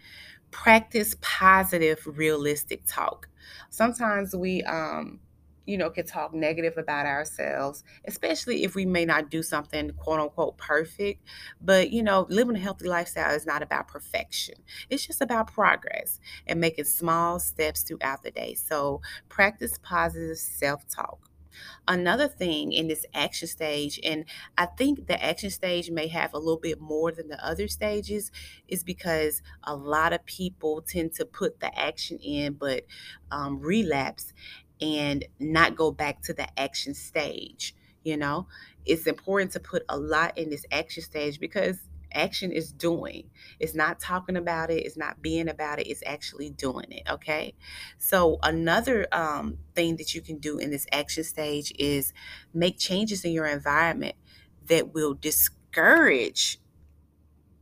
practice 0.51 1.17
positive, 1.21 2.01
realistic 2.07 2.83
talk. 2.87 3.29
Sometimes 3.71 4.35
we, 4.35 4.63
um, 4.65 5.21
you 5.67 5.77
know, 5.77 5.91
can 5.91 6.07
talk 6.07 6.33
negative 6.33 6.79
about 6.79 7.05
ourselves, 7.05 7.85
especially 8.07 8.65
if 8.65 8.75
we 8.75 8.87
may 8.87 9.05
not 9.05 9.31
do 9.31 9.43
something 9.43 9.91
quote 9.99 10.21
unquote 10.21 10.57
perfect. 10.57 11.23
But, 11.61 11.91
you 11.91 12.03
know, 12.03 12.27
living 12.31 12.57
a 12.57 12.59
healthy 12.59 12.89
lifestyle 12.89 13.35
is 13.35 13.47
not 13.47 13.63
about 13.63 13.89
perfection, 13.89 14.55
it's 14.91 15.07
just 15.07 15.21
about 15.21 15.53
progress 15.53 16.21
and 16.47 16.61
making 16.61 16.87
small 16.87 17.39
steps 17.39 17.83
throughout 17.83 18.23
the 18.23 18.31
day. 18.31 18.55
So, 18.55 19.03
practice 19.29 19.79
positive 19.83 20.39
self 20.39 20.89
talk. 20.89 21.28
Another 21.87 22.29
thing 22.29 22.73
in 22.73 22.89
this 22.89 23.05
action 23.15 23.49
stage, 23.49 23.99
and 24.05 24.25
I 24.57 24.67
think 24.67 25.07
the 25.07 25.23
action 25.23 25.51
stage 25.51 25.91
may 25.91 26.09
have 26.09 26.35
a 26.35 26.39
little 26.39 26.59
bit 26.61 26.81
more 26.81 27.13
than 27.13 27.29
the 27.29 27.45
other 27.45 27.69
stages, 27.69 28.31
is 28.69 28.85
because 28.85 29.43
a 29.65 29.75
lot 29.75 30.13
of 30.13 30.25
people 30.27 30.83
tend 30.83 31.15
to 31.15 31.25
put 31.25 31.61
the 31.61 31.77
action 31.79 32.19
in 32.19 32.55
but 32.55 32.85
um, 33.31 33.61
relapse 33.61 34.33
and 34.81 35.25
not 35.39 35.77
go 35.77 35.91
back 35.91 36.23
to 36.23 36.33
the 36.33 36.47
action 36.59 36.95
stage. 36.95 37.75
You 38.05 38.17
know, 38.17 38.47
it's 38.87 39.07
important 39.07 39.53
to 39.53 39.61
put 39.61 39.83
a 39.89 39.99
lot 39.99 40.39
in 40.39 40.51
this 40.51 40.65
action 40.71 41.03
stage 41.03 41.41
because 41.41 41.88
action 42.13 42.53
is 42.53 42.73
doing. 42.73 43.31
It's 43.59 43.75
not 43.75 44.01
talking 44.01 44.37
about 44.37 44.71
it, 44.71 44.85
it's 44.85 44.97
not 44.97 45.23
being 45.23 45.49
about 45.49 45.79
it, 45.81 45.87
it's 45.89 46.03
actually 46.07 46.51
doing 46.51 46.91
it. 46.91 47.03
Okay. 47.09 47.55
So, 47.99 48.39
another 48.43 49.07
um, 49.13 49.59
thing 49.75 49.97
that 49.97 50.15
you 50.15 50.21
can 50.21 50.39
do 50.39 50.59
in 50.59 50.71
this 50.71 50.87
action 50.93 51.25
stage 51.25 51.73
is 51.79 52.13
make 52.53 52.79
changes 52.79 53.25
in 53.25 53.33
your 53.33 53.47
environment 53.47 54.17
that 54.67 54.95
will 54.95 55.15
discourage 55.15 56.59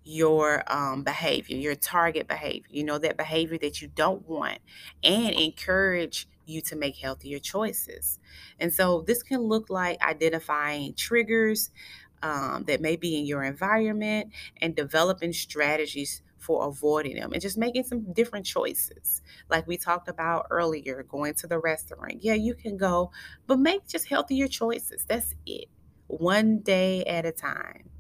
your 0.05 0.63
um, 0.73 1.03
behavior, 1.03 1.57
your 1.57 1.75
target 1.75 2.29
behavior, 2.29 2.69
you 2.71 2.85
know, 2.85 2.97
that 2.97 3.17
behavior 3.17 3.59
that 3.59 3.83
you 3.83 3.89
don't 3.89 4.27
want, 4.29 4.59
and 5.03 5.35
encourage 5.35 6.29
you 6.47 6.61
to 6.61 6.77
make 6.77 6.97
healthier 6.97 7.41
choices. 7.41 8.21
And 8.61 8.73
so, 8.73 9.03
this 9.03 9.23
can 9.23 9.41
look 9.41 9.69
like 9.69 10.01
identifying 10.01 10.95
triggers, 10.95 11.71
um, 12.23 12.65
that 12.65 12.81
may 12.81 12.97
be 12.97 13.19
in 13.19 13.27
your 13.27 13.43
environment 13.43 14.33
and 14.61 14.75
developing 14.75 15.33
strategies 15.33 16.23
for 16.39 16.69
avoiding 16.69 17.17
them 17.17 17.33
and 17.33 17.43
just 17.43 17.59
making 17.59 17.85
some 17.85 18.13
different 18.13 18.47
choices. 18.47 19.23
Like 19.51 19.67
we 19.67 19.77
talked 19.77 20.09
about 20.09 20.47
earlier, 20.51 21.03
going 21.03 21.35
to 21.35 21.47
the 21.47 21.59
restaurant. 21.59 22.23
Yeah, 22.23 22.35
you 22.35 22.55
can 22.55 22.77
go, 22.77 23.11
but 23.47 23.59
make 23.59 23.87
just 23.89 24.09
healthier 24.09 24.49
choices. 24.49 25.05
That's 25.09 25.35
it. 25.47 25.67
One 26.09 26.61
day 26.61 27.05
at 27.05 27.27
a 27.27 27.33
time 27.33 27.91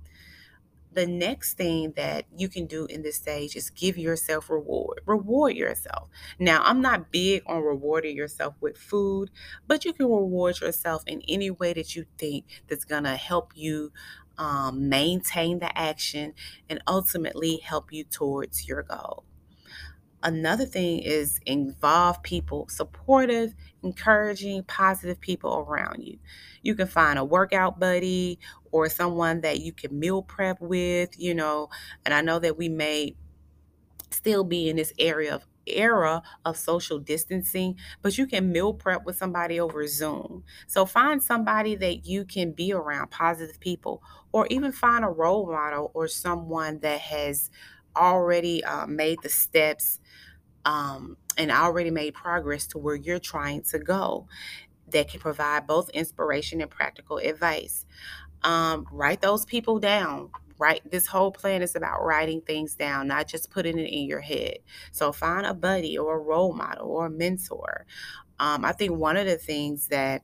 the 0.97 1.07
next 1.07 1.59
thing 1.59 1.93
that 1.95 2.25
you 2.35 2.49
can 2.49 2.65
do 2.65 2.87
in 2.87 3.03
this 3.03 3.17
stage 3.17 3.55
is 3.55 3.69
give 3.69 3.99
yourself 3.99 4.49
reward. 4.49 5.03
Reward 5.05 5.55
yourself. 5.55 6.09
Now, 6.39 6.63
I'm 6.65 6.81
not 6.81 7.13
big 7.13 7.43
on 7.47 7.63
rewarding 7.63 8.17
yourself 8.17 8.55
with 8.63 8.79
food, 8.79 9.31
but 9.67 9.85
you 9.85 9.93
can 9.93 10.07
reward 10.07 10.61
yourself 10.63 11.05
in 11.07 11.21
any 11.29 11.51
way 11.51 11.75
that 11.75 11.95
you 11.95 12.07
think 12.17 12.47
that's 12.67 12.87
going 12.87 13.05
to 13.05 13.17
help 13.17 13.53
you 13.55 13.93
um, 14.39 14.89
maintain 14.89 15.59
the 15.59 15.79
action 15.79 16.33
and 16.71 16.83
ultimately 16.89 17.59
help 17.59 17.93
you 17.93 18.03
towards 18.03 18.67
your 18.67 18.83
goal. 18.83 19.25
Another 20.23 20.65
thing 20.65 21.01
is 21.01 21.39
involve 21.47 22.23
people, 22.23 22.67
supportive, 22.69 23.55
encouraging, 23.85 24.65
positive 24.65 25.21
people 25.21 25.59
around 25.69 26.03
you. 26.03 26.19
You 26.63 26.75
can 26.75 26.89
find 26.89 27.19
a 27.19 27.25
workout 27.25 27.79
buddy 27.79 28.41
or 28.77 28.89
someone 28.91 29.41
that 29.41 29.61
you 29.61 29.73
can 29.73 29.99
meal 29.99 30.23
prep 30.23 30.61
with, 30.61 31.19
you 31.19 31.35
know. 31.35 31.71
And 32.05 32.12
I 32.12 32.21
know 32.21 32.39
that 32.39 32.59
we 32.59 32.69
may 32.69 33.15
still 34.11 34.45
be 34.45 34.69
in 34.69 34.77
this 34.77 34.93
area 34.99 35.35
of 35.35 35.47
era 35.67 36.23
of 36.45 36.57
social 36.57 36.99
distancing, 36.99 37.77
but 38.03 38.19
you 38.19 38.27
can 38.27 38.53
meal 38.53 38.73
prep 38.73 39.05
with 39.05 39.17
somebody 39.17 39.59
over 39.59 39.87
Zoom. 39.87 40.45
So 40.67 40.87
find 40.87 41.23
somebody 41.23 41.75
that 41.77 42.07
you 42.07 42.25
can 42.25 42.53
be 42.53 42.73
around, 42.73 43.11
positive 43.11 43.59
people, 43.59 44.03
or 44.31 44.47
even 44.49 44.73
find 44.73 45.05
a 45.05 45.09
role 45.09 45.51
model 45.51 45.91
or 45.95 46.07
someone 46.07 46.81
that 46.81 47.01
has 47.01 47.51
already 47.97 48.62
uh, 48.62 48.87
made 48.87 49.19
the 49.23 49.29
steps 49.29 49.99
um, 50.65 51.17
and 51.39 51.51
already 51.51 51.91
made 51.91 52.15
progress 52.15 52.67
to 52.69 52.79
where 52.79 52.95
you're 52.95 53.19
trying 53.19 53.62
to 53.62 53.79
go 53.79 54.29
that 54.89 55.09
can 55.09 55.21
provide 55.21 55.67
both 55.67 55.91
inspiration 55.91 56.61
and 56.61 56.71
practical 56.71 57.19
advice. 57.19 57.85
Um, 58.47 58.87
write 58.93 59.21
those 59.21 59.45
people 59.45 59.81
down. 59.81 60.31
write 60.59 60.89
this 60.91 61.07
whole 61.07 61.33
plan 61.33 61.63
is 61.63 61.77
about 61.77 62.05
writing 62.05 62.41
things 62.41 62.77
down, 62.77 63.09
not 63.09 63.27
just 63.27 63.51
putting 63.51 63.79
it 63.79 63.91
in 63.93 64.05
your 64.05 64.21
head. 64.21 64.59
So 64.93 65.13
find 65.13 65.45
a 65.45 65.53
buddy 65.53 65.99
or 65.99 66.17
a 66.17 66.23
role 66.23 66.55
model 66.55 66.89
or 66.89 67.07
a 67.07 67.11
mentor. 67.11 67.87
Um, 68.39 68.65
I 68.65 68.73
think 68.73 68.93
one 68.93 69.17
of 69.17 69.27
the 69.27 69.37
things 69.37 69.89
that 69.89 70.23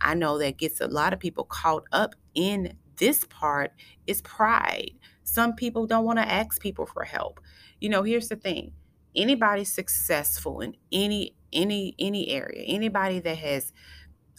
I 0.00 0.14
know 0.14 0.38
that 0.38 0.56
gets 0.56 0.80
a 0.80 0.86
lot 0.86 1.12
of 1.12 1.18
people 1.20 1.44
caught 1.44 1.84
up 1.92 2.14
in 2.34 2.76
this 2.96 3.24
part 3.24 3.72
is 4.06 4.22
pride. 4.22 4.92
Some 5.24 5.54
people 5.54 5.86
don't 5.86 6.04
want 6.04 6.20
to 6.20 6.32
ask 6.32 6.60
people 6.60 6.86
for 6.86 7.02
help. 7.04 7.40
You 7.80 7.88
know, 7.88 8.04
here's 8.04 8.28
the 8.28 8.36
thing. 8.36 8.72
Anybody 9.16 9.64
successful 9.64 10.60
in 10.60 10.76
any 10.92 11.34
any 11.52 11.94
any 11.98 12.30
area, 12.30 12.62
anybody 12.66 13.20
that 13.20 13.38
has 13.38 13.72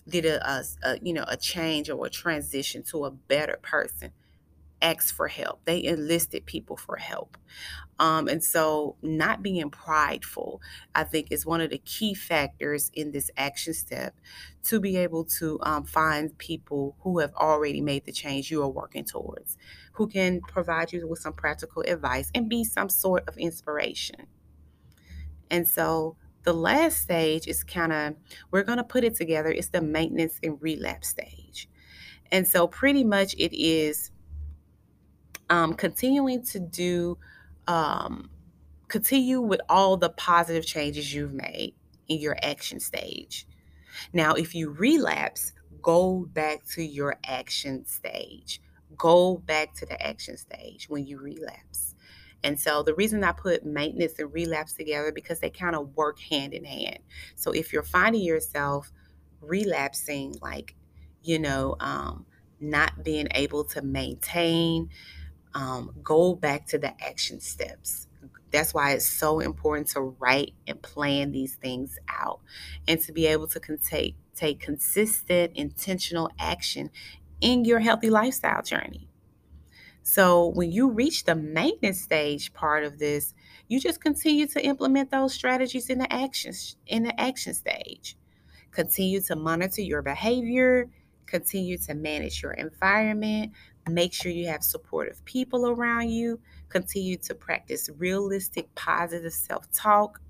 did 0.07 0.25
a, 0.25 0.47
a, 0.47 0.63
a 0.83 0.99
you 1.01 1.13
know 1.13 1.25
a 1.27 1.37
change 1.37 1.89
or 1.89 2.05
a 2.05 2.09
transition 2.09 2.83
to 2.83 3.05
a 3.05 3.11
better 3.11 3.59
person, 3.61 4.11
asked 4.81 5.13
for 5.13 5.27
help. 5.27 5.61
They 5.65 5.83
enlisted 5.83 6.45
people 6.45 6.77
for 6.77 6.97
help. 6.97 7.37
Um, 7.97 8.27
and 8.27 8.43
so, 8.43 8.97
not 9.01 9.41
being 9.41 9.69
prideful, 9.69 10.61
I 10.93 11.05
think, 11.05 11.31
is 11.31 11.45
one 11.45 11.61
of 11.61 11.69
the 11.69 11.77
key 11.77 12.13
factors 12.13 12.91
in 12.93 13.11
this 13.11 13.31
action 13.37 13.73
step 13.73 14.15
to 14.65 14.79
be 14.81 14.97
able 14.97 15.23
to 15.25 15.59
um, 15.63 15.85
find 15.85 16.37
people 16.37 16.97
who 17.01 17.19
have 17.19 17.33
already 17.35 17.79
made 17.79 18.05
the 18.05 18.11
change 18.11 18.51
you 18.51 18.61
are 18.63 18.69
working 18.69 19.05
towards, 19.05 19.57
who 19.93 20.07
can 20.07 20.41
provide 20.41 20.91
you 20.91 21.07
with 21.07 21.19
some 21.19 21.33
practical 21.33 21.83
advice 21.87 22.31
and 22.35 22.49
be 22.49 22.65
some 22.65 22.89
sort 22.89 23.23
of 23.29 23.37
inspiration. 23.37 24.27
And 25.49 25.67
so, 25.67 26.17
the 26.45 26.53
last 26.53 27.01
stage 27.01 27.47
is 27.47 27.63
kind 27.63 27.91
of, 27.91 28.15
we're 28.51 28.63
going 28.63 28.77
to 28.77 28.83
put 28.83 29.03
it 29.03 29.15
together, 29.15 29.49
it's 29.49 29.69
the 29.69 29.81
maintenance 29.81 30.39
and 30.41 30.57
relapse 30.61 31.09
stage. 31.09 31.67
And 32.31 32.47
so, 32.47 32.67
pretty 32.67 33.03
much, 33.03 33.35
it 33.37 33.53
is 33.53 34.11
um, 35.49 35.73
continuing 35.73 36.43
to 36.45 36.59
do, 36.59 37.17
um, 37.67 38.29
continue 38.87 39.41
with 39.41 39.61
all 39.69 39.97
the 39.97 40.09
positive 40.09 40.65
changes 40.65 41.13
you've 41.13 41.33
made 41.33 41.75
in 42.07 42.19
your 42.19 42.37
action 42.41 42.79
stage. 42.79 43.47
Now, 44.13 44.33
if 44.33 44.55
you 44.55 44.71
relapse, 44.71 45.53
go 45.81 46.27
back 46.33 46.65
to 46.73 46.83
your 46.83 47.17
action 47.25 47.85
stage. 47.85 48.61
Go 48.97 49.37
back 49.45 49.73
to 49.75 49.85
the 49.85 50.01
action 50.01 50.37
stage 50.37 50.87
when 50.89 51.05
you 51.05 51.19
relapse. 51.19 51.94
And 52.45 52.59
so 52.59 52.83
the 52.83 52.93
reason 52.93 53.23
I 53.23 53.31
put 53.31 53.65
maintenance 53.65 54.19
and 54.19 54.31
relapse 54.31 54.73
together 54.73 55.11
because 55.11 55.39
they 55.39 55.49
kind 55.49 55.75
of 55.75 55.95
work 55.95 56.19
hand 56.19 56.53
in 56.53 56.63
hand. 56.63 56.99
So 57.35 57.49
if 57.51 57.73
you're 57.73 57.81
finding 57.81 58.21
yourself 58.21 58.91
relapsing, 59.41 60.35
like, 60.43 60.75
you 61.23 61.39
know, 61.39 61.75
um, 61.79 62.27
not 62.59 63.03
being 63.03 63.27
able 63.31 63.63
to 63.63 63.81
maintain, 63.81 64.89
um, 65.55 65.95
go 66.03 66.35
back 66.35 66.67
to 66.67 66.77
the 66.77 66.93
action 67.03 67.39
steps. 67.39 68.05
That's 68.51 68.75
why 68.75 68.91
it's 68.91 69.09
so 69.09 69.39
important 69.39 69.87
to 69.89 70.01
write 70.01 70.53
and 70.67 70.79
plan 70.79 71.31
these 71.31 71.55
things 71.55 71.97
out 72.07 72.41
and 72.87 72.99
to 73.01 73.11
be 73.11 73.25
able 73.25 73.47
to 73.47 73.59
take, 73.77 74.15
take 74.35 74.59
consistent, 74.59 75.53
intentional 75.55 76.29
action 76.37 76.91
in 77.41 77.65
your 77.65 77.79
healthy 77.79 78.11
lifestyle 78.11 78.61
journey. 78.61 79.09
So 80.05 80.49
when 80.49 80.71
you 80.71 80.91
reach 80.91 81.23
the 81.23 81.33
maintenance 81.35 81.99
stage 81.99 82.53
part 82.53 82.83
of 82.83 82.99
this, 82.99 83.33
you 83.67 83.79
just 83.79 83.99
continue 84.01 84.45
to 84.47 84.63
implement 84.63 85.09
those 85.09 85.33
strategies 85.33 85.89
in 85.89 85.97
the 85.97 86.13
actions 86.13 86.77
in 86.85 87.03
the 87.03 87.19
action 87.19 87.55
stage. 87.55 88.15
Continue 88.71 89.21
to 89.21 89.35
monitor 89.35 89.81
your 89.81 90.03
behavior, 90.03 90.89
continue 91.25 91.77
to 91.79 91.95
manage 91.95 92.43
your 92.43 92.53
environment, 92.53 93.53
Make 93.87 94.13
sure 94.13 94.31
you 94.31 94.47
have 94.47 94.63
supportive 94.63 95.23
people 95.25 95.67
around 95.69 96.09
you. 96.09 96.39
Continue 96.69 97.17
to 97.17 97.35
practice 97.35 97.89
realistic, 97.97 98.73
positive 98.73 99.33
self 99.33 99.71
talk. 99.71 100.21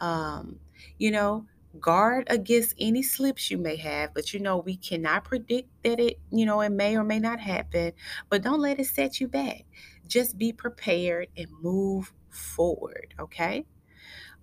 Um, 0.00 0.58
you 0.98 1.10
know, 1.10 1.46
guard 1.80 2.26
against 2.30 2.74
any 2.78 3.02
slips 3.02 3.50
you 3.50 3.58
may 3.58 3.76
have, 3.76 4.14
but 4.14 4.32
you 4.34 4.40
know, 4.40 4.58
we 4.58 4.76
cannot 4.76 5.24
predict 5.24 5.68
that 5.84 6.00
it, 6.00 6.18
you 6.30 6.46
know, 6.46 6.60
it 6.60 6.70
may 6.70 6.96
or 6.96 7.04
may 7.04 7.18
not 7.18 7.40
happen, 7.40 7.92
but 8.28 8.42
don't 8.42 8.60
let 8.60 8.78
it 8.78 8.86
set 8.86 9.20
you 9.20 9.28
back. 9.28 9.64
Just 10.06 10.38
be 10.38 10.52
prepared 10.52 11.28
and 11.36 11.48
move 11.62 12.12
forward, 12.30 13.14
okay? 13.18 13.64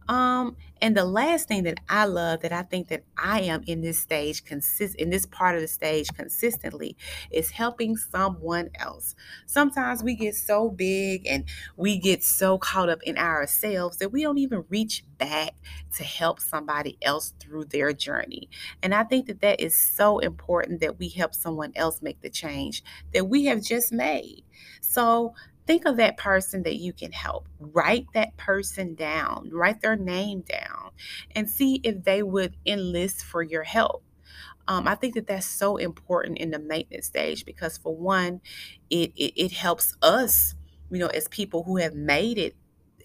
Um, 0.07 0.55
and 0.81 0.95
the 0.95 1.05
last 1.05 1.47
thing 1.47 1.63
that 1.63 1.79
I 1.89 2.05
love 2.05 2.41
that 2.41 2.51
I 2.51 2.61
think 2.61 2.89
that 2.89 3.03
I 3.17 3.41
am 3.41 3.63
in 3.65 3.81
this 3.81 3.97
stage 3.97 4.43
consist 4.45 4.95
in 4.95 5.09
this 5.09 5.25
part 5.25 5.55
of 5.55 5.61
the 5.61 5.67
stage 5.67 6.07
consistently 6.13 6.95
is 7.31 7.51
helping 7.51 7.97
someone 7.97 8.69
else. 8.75 9.15
Sometimes 9.45 10.03
we 10.03 10.15
get 10.15 10.35
so 10.35 10.69
big 10.69 11.25
and 11.25 11.45
we 11.75 11.97
get 11.97 12.23
so 12.23 12.57
caught 12.57 12.89
up 12.89 13.01
in 13.03 13.17
ourselves 13.17 13.97
that 13.97 14.11
we 14.11 14.21
don't 14.21 14.37
even 14.37 14.65
reach 14.69 15.03
back 15.17 15.55
to 15.95 16.03
help 16.03 16.39
somebody 16.39 16.97
else 17.01 17.33
through 17.39 17.65
their 17.65 17.93
journey. 17.93 18.49
And 18.83 18.93
I 18.93 19.03
think 19.03 19.27
that 19.27 19.41
that 19.41 19.59
is 19.59 19.77
so 19.77 20.19
important 20.19 20.81
that 20.81 20.99
we 20.99 21.09
help 21.09 21.33
someone 21.33 21.71
else 21.75 22.01
make 22.01 22.21
the 22.21 22.29
change 22.29 22.83
that 23.13 23.25
we 23.25 23.45
have 23.45 23.61
just 23.61 23.91
made. 23.91 24.43
So 24.81 25.33
think 25.67 25.85
of 25.85 25.97
that 25.97 26.17
person 26.17 26.63
that 26.63 26.75
you 26.77 26.93
can 26.93 27.11
help. 27.11 27.47
Write 27.59 28.07
that 28.13 28.35
person 28.37 28.95
down, 28.95 29.49
write 29.51 29.81
their 29.81 29.95
name 29.95 30.41
down, 30.41 30.91
and 31.35 31.49
see 31.49 31.81
if 31.83 32.03
they 32.03 32.23
would 32.23 32.55
enlist 32.65 33.23
for 33.23 33.41
your 33.41 33.63
help. 33.63 34.03
Um, 34.67 34.87
I 34.87 34.95
think 34.95 35.13
that 35.13 35.27
that's 35.27 35.45
so 35.45 35.77
important 35.77 36.39
in 36.39 36.51
the 36.51 36.59
maintenance 36.59 37.07
stage 37.07 37.45
because, 37.45 37.77
for 37.77 37.95
one, 37.95 38.41
it, 38.89 39.11
it, 39.15 39.33
it 39.39 39.51
helps 39.51 39.95
us, 40.01 40.55
you 40.89 40.97
know, 40.97 41.07
as 41.07 41.27
people 41.27 41.63
who 41.63 41.77
have 41.77 41.93
made 41.93 42.37
it, 42.37 42.55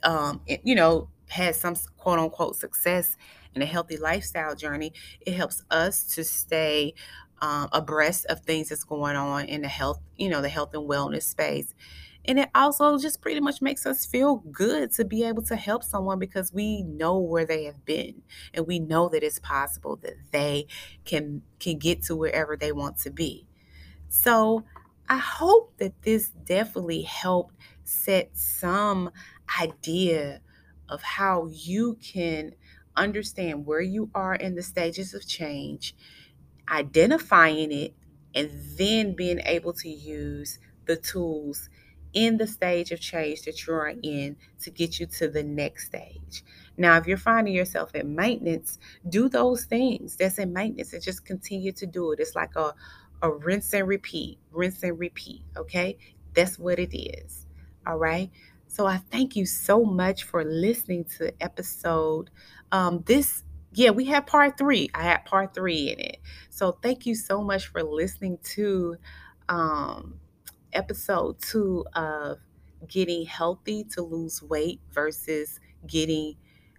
um, 0.02 0.40
it, 0.46 0.60
you 0.64 0.74
know, 0.74 1.08
had 1.28 1.54
some 1.54 1.76
quote 1.98 2.18
unquote 2.18 2.56
success 2.56 3.16
in 3.54 3.62
a 3.62 3.66
healthy 3.66 3.96
lifestyle 3.96 4.54
journey. 4.54 4.92
It 5.20 5.34
helps 5.34 5.62
us 5.70 6.04
to 6.14 6.24
stay 6.24 6.94
um, 7.42 7.68
abreast 7.72 8.26
of 8.26 8.40
things 8.40 8.68
that's 8.70 8.84
going 8.84 9.16
on 9.16 9.46
in 9.46 9.62
the 9.62 9.68
health, 9.68 10.00
you 10.16 10.28
know, 10.28 10.40
the 10.40 10.48
health 10.48 10.74
and 10.74 10.88
wellness 10.88 11.24
space. 11.24 11.74
And 12.30 12.38
it 12.38 12.50
also 12.54 12.96
just 12.96 13.20
pretty 13.20 13.40
much 13.40 13.60
makes 13.60 13.86
us 13.86 14.06
feel 14.06 14.36
good 14.52 14.92
to 14.92 15.04
be 15.04 15.24
able 15.24 15.42
to 15.44 15.56
help 15.56 15.82
someone 15.82 16.20
because 16.20 16.52
we 16.52 16.84
know 16.84 17.18
where 17.18 17.44
they 17.44 17.64
have 17.64 17.84
been 17.84 18.22
and 18.54 18.68
we 18.68 18.78
know 18.78 19.08
that 19.08 19.24
it's 19.24 19.40
possible 19.40 19.96
that 19.96 20.14
they 20.30 20.68
can 21.04 21.42
can 21.58 21.78
get 21.78 22.04
to 22.04 22.14
wherever 22.16 22.56
they 22.56 22.72
want 22.72 22.98
to 22.98 23.10
be. 23.10 23.48
So, 24.08 24.64
I 25.08 25.18
hope 25.18 25.76
that 25.78 26.02
this 26.02 26.30
definitely 26.30 27.02
helped 27.02 27.56
set 27.84 28.36
some 28.36 29.10
idea 29.60 30.42
of 30.88 31.02
how 31.02 31.48
you 31.48 31.96
can 31.96 32.54
understand 32.96 33.66
where 33.66 33.80
you 33.80 34.10
are 34.14 34.34
in 34.36 34.54
the 34.54 34.62
stages 34.62 35.14
of 35.14 35.26
change, 35.26 35.94
identifying 36.68 37.72
it, 37.72 37.94
and 38.34 38.50
then 38.76 39.14
being 39.14 39.40
able 39.44 39.72
to 39.74 39.88
use 39.88 40.58
the 40.86 40.96
tools 40.96 41.68
in 42.12 42.36
the 42.36 42.46
stage 42.46 42.90
of 42.90 43.00
change 43.00 43.42
that 43.42 43.66
you're 43.66 43.94
in 44.02 44.36
to 44.60 44.70
get 44.70 44.98
you 44.98 45.06
to 45.06 45.28
the 45.28 45.42
next 45.42 45.86
stage. 45.86 46.44
Now, 46.76 46.96
if 46.96 47.06
you're 47.06 47.16
finding 47.16 47.54
yourself 47.54 47.94
in 47.94 48.14
maintenance, 48.14 48.78
do 49.08 49.28
those 49.28 49.64
things 49.64 50.16
that's 50.16 50.38
in 50.38 50.52
maintenance 50.52 50.92
and 50.92 51.02
just 51.02 51.24
continue 51.24 51.72
to 51.72 51.86
do 51.86 52.12
it. 52.12 52.20
It's 52.20 52.34
like 52.34 52.56
a, 52.56 52.74
a 53.22 53.30
rinse 53.30 53.72
and 53.74 53.86
repeat, 53.86 54.38
rinse 54.50 54.82
and 54.82 54.98
repeat. 54.98 55.42
Okay. 55.56 55.98
That's 56.34 56.58
what 56.58 56.78
it 56.78 56.96
is. 56.96 57.46
All 57.86 57.98
right. 57.98 58.30
So 58.66 58.86
I 58.86 58.98
thank 59.10 59.36
you 59.36 59.46
so 59.46 59.84
much 59.84 60.24
for 60.24 60.44
listening 60.44 61.04
to 61.18 61.32
episode. 61.42 62.30
Um, 62.72 63.02
this, 63.04 63.42
yeah, 63.72 63.90
we 63.90 64.04
have 64.06 64.26
part 64.26 64.56
three. 64.56 64.88
I 64.94 65.02
had 65.02 65.24
part 65.24 65.54
three 65.54 65.90
in 65.90 65.98
it. 65.98 66.18
So 66.50 66.78
thank 66.82 67.04
you 67.04 67.14
so 67.14 67.42
much 67.42 67.66
for 67.66 67.82
listening 67.82 68.38
to 68.54 68.96
um 69.48 70.14
episode 70.72 71.38
two 71.40 71.84
of 71.94 72.38
getting 72.88 73.26
healthy 73.26 73.84
to 73.84 74.02
lose 74.02 74.42
weight 74.42 74.80
versus 74.92 75.60
getting 75.86 76.36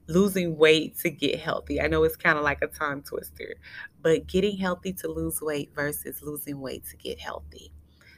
losing 0.08 0.58
weight 0.58 0.98
to 1.00 1.10
get 1.10 1.40
healthy. 1.40 1.80
I 1.80 1.88
know 1.88 2.04
it's 2.04 2.18
kind 2.18 2.38
of 2.38 2.44
like 2.44 2.62
a 2.62 2.68
tongue 2.68 3.02
twister, 3.04 3.56
but 4.02 4.28
getting 4.28 4.58
healthy 4.58 4.94
to 4.94 5.08
lose 5.08 5.42
weight 5.42 5.72
versus 5.74 6.22
losing 6.22 6.60
weight 6.60 6.84
to 6.90 6.98
get 6.98 7.20
healthy. 7.20 7.72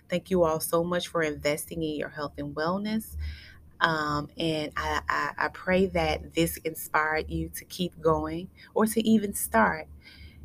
Thank 0.10 0.30
you 0.30 0.44
all 0.44 0.60
so 0.60 0.84
much 0.84 1.08
for 1.08 1.22
investing 1.22 1.84
in 1.84 1.96
your 1.96 2.10
health 2.10 2.34
and 2.38 2.56
wellness. 2.56 3.16
Um, 3.80 4.30
and 4.38 4.72
I, 4.78 5.02
I, 5.10 5.32
I 5.38 5.48
pray 5.50 5.88
that 5.88 6.34
this 6.34 6.58
inspired 6.58 7.30
you 7.30 7.50
to 7.56 7.66
keep 7.66 8.00
going 8.02 8.50
or 8.74 8.86
to 8.86 9.08
even 9.08 9.34
start. 9.34 9.88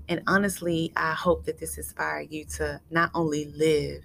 And 0.09 0.23
honestly, 0.27 0.93
I 0.97 1.13
hope 1.13 1.45
that 1.45 1.59
this 1.59 1.77
inspired 1.77 2.33
you 2.33 2.45
to 2.57 2.81
not 2.91 3.11
only 3.15 3.47
live, 3.47 4.03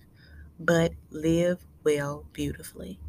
but 0.60 0.94
live 1.12 1.66
well 1.84 2.26
beautifully. 2.34 3.00